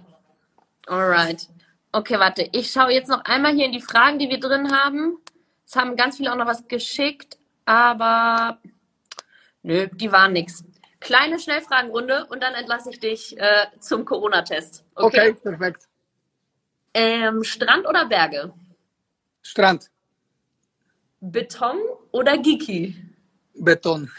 alright. 0.88 1.49
Okay, 1.91 2.19
warte, 2.19 2.47
ich 2.51 2.71
schaue 2.71 2.91
jetzt 2.91 3.10
noch 3.10 3.23
einmal 3.25 3.53
hier 3.53 3.65
in 3.65 3.71
die 3.71 3.81
Fragen, 3.81 4.19
die 4.19 4.29
wir 4.29 4.39
drin 4.39 4.71
haben. 4.71 5.17
Es 5.65 5.75
haben 5.75 5.95
ganz 5.95 6.17
viele 6.17 6.31
auch 6.31 6.38
noch 6.38 6.45
was 6.45 6.67
geschickt, 6.67 7.38
aber 7.65 8.60
Nö, 9.65 9.88
die 9.91 10.12
waren 10.12 10.34
nix. 10.34 10.63
Kleine 10.99 11.39
Schnellfragenrunde 11.39 12.28
und 12.30 12.43
dann 12.43 12.54
entlasse 12.54 12.91
ich 12.91 12.99
dich 12.99 13.36
äh, 13.39 13.65
zum 13.80 14.06
Corona-Test. 14.06 14.86
Okay? 14.93 15.32
okay, 15.32 15.34
perfekt. 15.34 15.88
Ähm, 16.93 17.43
Strand 17.43 17.88
oder 17.88 18.06
Berge? 18.06 18.54
Strand. 19.41 19.89
Beton 21.19 21.78
oder 22.12 22.38
Giki? 22.38 22.95
Beton. 23.56 24.12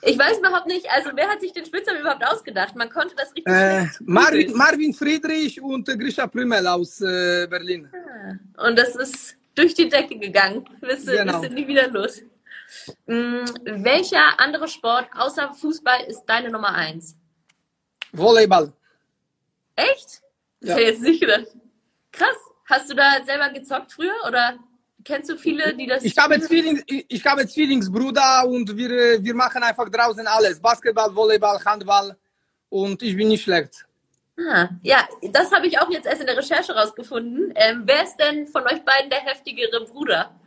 Ich 0.00 0.18
weiß 0.18 0.38
überhaupt 0.38 0.66
nicht, 0.66 0.88
also 0.90 1.10
wer 1.14 1.28
hat 1.28 1.40
sich 1.42 1.52
den 1.52 1.66
Spitznamen 1.66 2.00
überhaupt 2.00 2.24
ausgedacht? 2.24 2.74
Man 2.74 2.88
konnte 2.88 3.14
das 3.14 3.34
richtig. 3.34 3.52
Äh, 3.52 3.86
Marvin, 4.00 4.56
Marvin, 4.56 4.94
Friedrich 4.94 5.60
und 5.60 5.86
Grisha 5.86 6.26
Prümel 6.26 6.66
aus 6.66 7.02
äh, 7.02 7.46
Berlin. 7.46 7.90
Ah, 7.92 8.66
und 8.68 8.78
das 8.78 8.96
ist 8.96 9.36
durch 9.54 9.74
die 9.74 9.88
Decke 9.88 10.18
gegangen. 10.18 10.64
Bist 10.80 11.08
du, 11.08 11.12
genau. 11.12 11.40
bist 11.40 11.50
du 11.50 11.54
nie 11.54 11.66
wieder 11.66 11.88
los. 11.88 12.22
Hm, 13.06 13.44
welcher 13.64 14.38
andere 14.38 14.68
Sport 14.68 15.08
außer 15.14 15.52
Fußball 15.54 16.04
ist 16.04 16.24
deine 16.26 16.50
Nummer 16.50 16.74
eins? 16.74 17.16
Volleyball. 18.12 18.72
Echt? 19.76 20.22
Ja. 20.60 20.74
hätte 20.74 20.82
ich 20.82 20.88
jetzt 20.88 21.02
nicht 21.02 21.20
gedacht. 21.20 21.46
Krass. 22.12 22.36
Hast 22.66 22.90
du 22.90 22.94
da 22.94 23.24
selber 23.24 23.48
gezockt 23.50 23.92
früher 23.92 24.12
oder 24.26 24.58
kennst 25.04 25.30
du 25.30 25.36
viele, 25.36 25.74
die 25.74 25.86
das. 25.86 26.04
Ich 26.04 26.16
habe, 26.18 26.38
Zwillings, 26.40 26.82
ich 26.86 27.24
habe 27.24 27.46
Zwillingsbruder 27.46 28.46
und 28.46 28.76
wir, 28.76 29.22
wir 29.24 29.34
machen 29.34 29.62
einfach 29.62 29.88
draußen 29.88 30.26
alles: 30.26 30.60
Basketball, 30.60 31.14
Volleyball, 31.14 31.64
Handball 31.64 32.16
und 32.68 33.02
ich 33.02 33.16
bin 33.16 33.28
nicht 33.28 33.44
schlecht. 33.44 33.86
Ah, 34.38 34.68
ja, 34.82 35.08
das 35.32 35.50
habe 35.50 35.66
ich 35.66 35.78
auch 35.80 35.90
jetzt 35.90 36.06
erst 36.06 36.20
in 36.20 36.26
der 36.26 36.36
Recherche 36.36 36.72
rausgefunden. 36.72 37.52
Ähm, 37.56 37.82
wer 37.86 38.04
ist 38.04 38.16
denn 38.18 38.46
von 38.46 38.62
euch 38.64 38.84
beiden 38.84 39.10
der 39.10 39.20
heftigere 39.20 39.84
Bruder? 39.86 40.37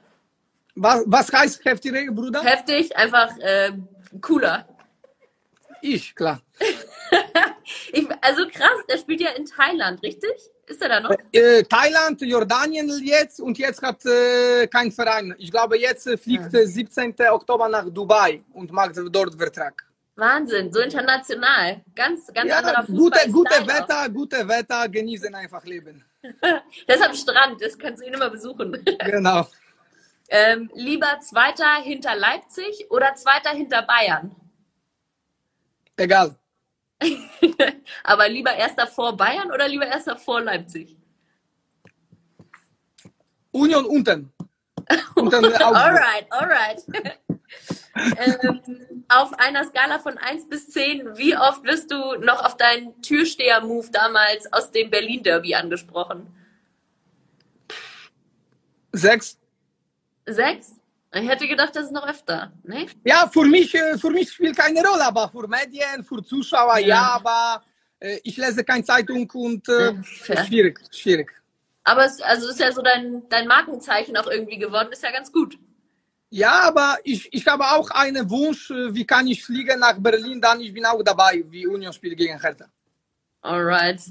Was, 0.75 1.03
was 1.05 1.31
heißt 1.31 1.65
heftig, 1.65 1.93
Bruder? 2.13 2.43
Heftig, 2.43 2.95
einfach 2.95 3.38
äh, 3.39 3.71
cooler. 4.21 4.67
Ich, 5.81 6.15
klar. 6.15 6.41
ich, 7.91 8.07
also 8.21 8.47
krass, 8.47 8.86
der 8.89 8.97
spielt 8.97 9.21
ja 9.21 9.31
in 9.31 9.45
Thailand, 9.45 10.01
richtig? 10.03 10.31
Ist 10.67 10.81
er 10.81 10.89
da 10.89 10.99
noch? 11.01 11.12
Äh, 11.34 11.63
Thailand, 11.63 12.21
Jordanien 12.21 12.89
jetzt 13.03 13.41
und 13.41 13.57
jetzt 13.57 13.81
hat 13.81 14.05
äh, 14.05 14.67
kein 14.67 14.91
Verein. 14.91 15.36
Ich 15.38 15.51
glaube, 15.51 15.77
jetzt 15.77 16.07
äh, 16.07 16.17
fliegt 16.17 16.53
ja. 16.53 16.65
17. 16.65 17.15
Oktober 17.29 17.67
nach 17.67 17.89
Dubai 17.89 18.41
und 18.53 18.71
macht 18.71 18.93
dort 19.12 19.36
Vertrag. 19.36 19.84
Wahnsinn, 20.15 20.71
so 20.71 20.79
international. 20.79 21.81
Ganz, 21.95 22.31
ganz 22.34 22.49
ja, 22.49 22.60
anderer 22.60 22.84
Fußball. 22.86 23.25
Gute, 23.25 23.31
gute 23.31 23.67
Wetter, 23.67 24.10
gute 24.10 24.47
Wetter, 24.47 24.88
genießen 24.88 25.34
einfach 25.34 25.65
Leben. 25.65 26.05
am 26.23 27.15
Strand, 27.15 27.62
das 27.62 27.77
kannst 27.77 28.01
du 28.01 28.07
ihn 28.07 28.13
immer 28.13 28.29
besuchen. 28.29 28.86
genau. 29.05 29.47
Ähm, 30.34 30.72
lieber 30.74 31.20
Zweiter 31.20 31.82
hinter 31.84 32.15
Leipzig 32.15 32.89
oder 32.89 33.13
Zweiter 33.15 33.50
hinter 33.50 33.82
Bayern? 33.82 34.34
Egal. 35.98 36.38
Aber 38.04 38.30
lieber 38.30 38.54
Erster 38.54 38.88
vor 38.88 39.17
Bayern 39.17 39.52
oder 39.52 39.67
lieber 39.67 39.86
Erster 39.86 40.15
vor 40.15 40.39
Leipzig? 40.39 40.96
Union 43.52 43.86
unten. 43.86 44.32
unten 45.15 45.46
alright, 45.62 46.32
alright. 46.32 46.82
ähm, 47.96 49.06
auf 49.10 49.34
einer 49.38 49.65
Skala 49.65 50.00
von 50.00 50.17
1 50.17 50.48
bis 50.48 50.70
10, 50.70 51.17
wie 51.17 51.36
oft 51.36 51.65
wirst 51.65 51.91
du 51.91 52.15
noch 52.20 52.46
auf 52.46 52.56
deinen 52.56 53.02
Türsteher-Move 53.02 53.89
damals 53.91 54.52
aus 54.54 54.72
dem 54.72 54.89
Berlin-Derby 54.89 55.56
angesprochen? 55.56 56.34
Sechs. 58.94 59.40
Sechs? 60.25 60.75
Ich 61.13 61.27
hätte 61.27 61.47
gedacht, 61.47 61.75
das 61.75 61.86
ist 61.86 61.91
noch 61.91 62.07
öfter. 62.07 62.53
Ne? 62.63 62.86
Ja, 63.03 63.29
für 63.31 63.43
mich, 63.43 63.75
äh, 63.75 63.97
für 63.97 64.10
mich 64.10 64.31
spielt 64.31 64.55
keine 64.55 64.81
Rolle, 64.81 65.05
aber 65.05 65.29
für 65.29 65.47
Medien, 65.47 66.03
für 66.05 66.23
Zuschauer 66.23 66.77
ja, 66.77 66.88
ja 66.88 67.01
aber 67.15 67.63
äh, 67.99 68.19
ich 68.23 68.38
lese 68.38 68.63
keine 68.63 68.84
Zeitung 68.84 69.29
und 69.31 69.67
äh, 69.67 69.93
ja, 69.93 70.45
schwierig, 70.45 70.79
schwierig. 70.91 71.29
Aber 71.84 72.05
es 72.05 72.21
also 72.21 72.47
ist 72.49 72.60
ja 72.60 72.71
so 72.71 72.81
dein, 72.81 73.23
dein 73.27 73.47
Markenzeichen 73.47 74.15
auch 74.15 74.27
irgendwie 74.27 74.57
geworden, 74.57 74.89
ist 74.91 75.03
ja 75.03 75.12
ganz 75.12 75.31
gut. 75.31 75.57
Ja, 76.29 76.62
aber 76.62 76.97
ich, 77.03 77.27
ich 77.34 77.45
habe 77.45 77.65
auch 77.65 77.89
einen 77.89 78.29
Wunsch, 78.29 78.71
äh, 78.71 78.93
wie 78.93 79.05
kann 79.05 79.27
ich 79.27 79.43
fliegen 79.43 79.79
nach 79.79 79.97
Berlin, 79.99 80.39
dann 80.39 80.62
ich 80.62 80.73
bin 80.73 80.86
auch 80.86 81.03
dabei, 81.03 81.43
wie 81.49 81.67
Union 81.67 81.91
spielt 81.91 82.17
gegen 82.17 82.39
Hertha. 82.39 82.67
Alright. 83.41 84.01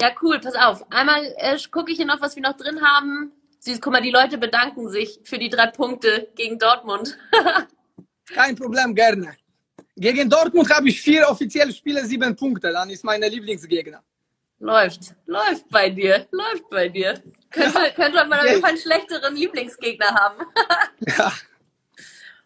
Ja, 0.00 0.10
cool, 0.22 0.40
pass 0.40 0.56
auf. 0.56 0.84
Einmal 0.90 1.22
äh, 1.36 1.56
gucke 1.70 1.92
ich 1.92 1.98
hier 1.98 2.06
noch, 2.06 2.20
was 2.20 2.34
wir 2.34 2.42
noch 2.42 2.56
drin 2.56 2.82
haben. 2.82 3.32
Siehst, 3.66 3.82
guck 3.82 3.94
mal, 3.94 4.00
die 4.00 4.12
Leute 4.12 4.38
bedanken 4.38 4.88
sich 4.88 5.18
für 5.24 5.38
die 5.38 5.48
drei 5.48 5.66
Punkte 5.66 6.28
gegen 6.36 6.56
Dortmund. 6.56 7.18
Kein 8.32 8.54
Problem, 8.54 8.94
gerne. 8.94 9.36
Gegen 9.96 10.30
Dortmund 10.30 10.70
habe 10.70 10.88
ich 10.88 11.00
vier 11.00 11.28
offizielle 11.28 11.72
Spiele, 11.72 12.04
sieben 12.04 12.36
Punkte. 12.36 12.70
Dann 12.70 12.90
ist 12.90 13.02
meine 13.02 13.28
Lieblingsgegner. 13.28 14.04
Läuft, 14.60 15.16
läuft 15.26 15.68
bei 15.68 15.90
dir, 15.90 16.28
läuft 16.30 16.70
bei 16.70 16.88
dir. 16.88 17.20
Könnte, 17.50 17.78
ja. 17.80 17.90
könnte 17.90 18.24
man 18.28 18.38
auf 18.38 18.46
jeden 18.46 18.60
Fall 18.60 18.70
einen 18.70 18.78
schlechteren 18.78 19.34
Lieblingsgegner 19.34 20.14
haben. 20.14 20.44
ja. 21.00 21.32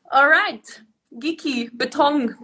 Alright, 0.04 0.82
Giki, 1.10 1.68
Beton. 1.74 2.34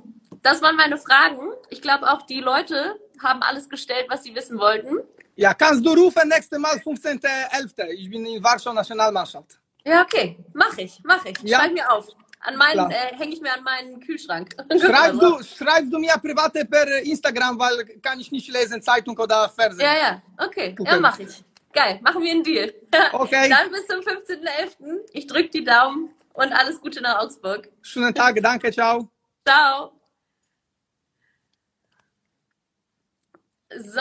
Das 0.42 0.60
waren 0.60 0.76
meine 0.76 0.98
Fragen. 0.98 1.50
Ich 1.70 1.80
glaube 1.80 2.12
auch 2.12 2.26
die 2.26 2.40
Leute 2.40 3.00
haben 3.22 3.40
alles 3.40 3.70
gestellt, 3.70 4.04
was 4.10 4.22
sie 4.22 4.34
wissen 4.34 4.58
wollten. 4.58 4.98
Ja, 5.36 5.52
kannst 5.52 5.84
du 5.84 5.92
rufen, 5.92 6.28
nächstes 6.28 6.58
Mal 6.58 6.76
15.11. 6.76 7.88
Ich 7.90 8.08
bin 8.10 8.24
in 8.24 8.42
Warschau 8.42 8.72
Nationalmannschaft. 8.72 9.58
Ja, 9.84 10.02
okay. 10.02 10.38
Mach 10.54 10.76
ich, 10.78 10.98
mach 11.04 11.24
ich. 11.26 11.36
Ja. 11.42 11.60
Schreib 11.60 11.72
mir 11.74 11.90
auf. 11.92 12.08
An 12.40 12.56
meinen, 12.56 12.90
äh, 12.90 13.14
hänge 13.16 13.34
ich 13.34 13.40
mir 13.40 13.52
an 13.52 13.62
meinen 13.62 14.00
Kühlschrank. 14.00 14.54
Schreibst 14.80 15.20
du, 15.20 15.42
schreibst 15.42 15.92
du 15.92 15.98
mir 15.98 16.14
private 16.22 16.64
per 16.64 16.86
Instagram, 17.02 17.58
weil 17.58 17.84
kann 18.00 18.18
ich 18.20 18.30
nicht 18.32 18.48
lesen, 18.48 18.80
Zeitung 18.80 19.18
oder 19.18 19.48
Fernsehen. 19.48 19.84
Ja, 19.84 19.96
ja, 19.96 20.22
okay. 20.38 20.74
Gucken. 20.74 20.94
Ja, 20.94 21.00
mach 21.00 21.18
ich. 21.18 21.44
geil. 21.72 21.98
Machen 22.02 22.22
wir 22.22 22.30
einen 22.30 22.42
Deal. 22.42 22.72
Okay. 23.12 23.48
Dann 23.50 23.70
bis 23.70 23.86
zum 23.86 24.00
15.11. 24.00 25.00
Ich 25.12 25.26
drücke 25.26 25.50
die 25.50 25.64
Daumen 25.64 26.10
und 26.32 26.52
alles 26.52 26.80
Gute 26.80 27.00
nach 27.02 27.18
Augsburg. 27.18 27.68
Schönen 27.82 28.14
Tag, 28.14 28.40
danke, 28.42 28.70
ciao. 28.72 29.10
Ciao. 29.46 29.92
So, 33.68 34.00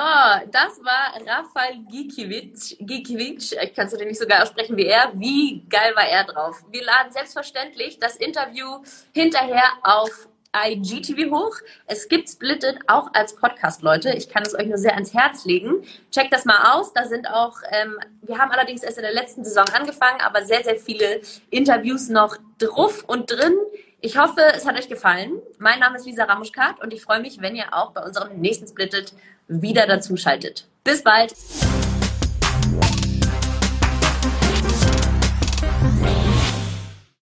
das 0.51 0.79
war 0.83 1.19
Rafael 1.25 1.79
Gikiewicz. 1.89 2.75
Gikiewicz, 2.79 3.51
ich 3.51 3.73
kann 3.73 3.87
es 3.87 3.93
natürlich 3.93 4.11
nicht 4.11 4.21
so 4.21 4.27
geil 4.27 4.43
aussprechen 4.43 4.77
wie 4.77 4.85
er. 4.85 5.11
Wie 5.15 5.65
geil 5.67 5.91
war 5.95 6.07
er 6.07 6.23
drauf? 6.23 6.63
Wir 6.69 6.83
laden 6.83 7.11
selbstverständlich 7.11 7.97
das 7.97 8.15
Interview 8.15 8.83
hinterher 9.11 9.63
auf 9.81 10.29
IGTV 10.55 11.31
hoch. 11.31 11.55
Es 11.87 12.07
gibt 12.07 12.29
Splitted 12.29 12.77
auch 12.85 13.11
als 13.13 13.35
Podcast, 13.35 13.81
Leute. 13.81 14.11
Ich 14.11 14.29
kann 14.29 14.43
es 14.43 14.53
euch 14.53 14.67
nur 14.67 14.77
sehr 14.77 14.93
ans 14.93 15.15
Herz 15.15 15.45
legen. 15.45 15.83
Checkt 16.11 16.31
das 16.31 16.45
mal 16.45 16.75
aus. 16.75 16.93
Da 16.93 17.05
sind 17.05 17.27
auch, 17.27 17.57
ähm, 17.71 17.97
wir 18.21 18.37
haben 18.37 18.51
allerdings 18.51 18.83
erst 18.83 18.99
in 18.99 19.03
der 19.03 19.13
letzten 19.13 19.43
Saison 19.43 19.65
angefangen, 19.73 20.21
aber 20.21 20.45
sehr, 20.45 20.63
sehr 20.63 20.75
viele 20.75 21.21
Interviews 21.49 22.09
noch 22.09 22.37
drauf 22.59 23.03
und 23.07 23.31
drin. 23.31 23.57
Ich 24.05 24.19
hoffe, 24.19 24.41
es 24.53 24.67
hat 24.67 24.77
euch 24.77 24.87
gefallen. 24.87 25.41
Mein 25.57 25.79
Name 25.79 25.97
ist 25.97 26.05
Lisa 26.05 26.25
Ramuschkat 26.25 26.79
und 26.79 26.93
ich 26.93 27.01
freue 27.01 27.19
mich, 27.21 27.41
wenn 27.41 27.55
ihr 27.55 27.73
auch 27.73 27.91
bei 27.91 28.03
unserem 28.03 28.39
nächsten 28.39 28.67
Splitted 28.67 29.13
wieder 29.47 29.87
dazu 29.87 30.15
schaltet. 30.15 30.67
Bis 30.83 31.03
bald! 31.03 31.33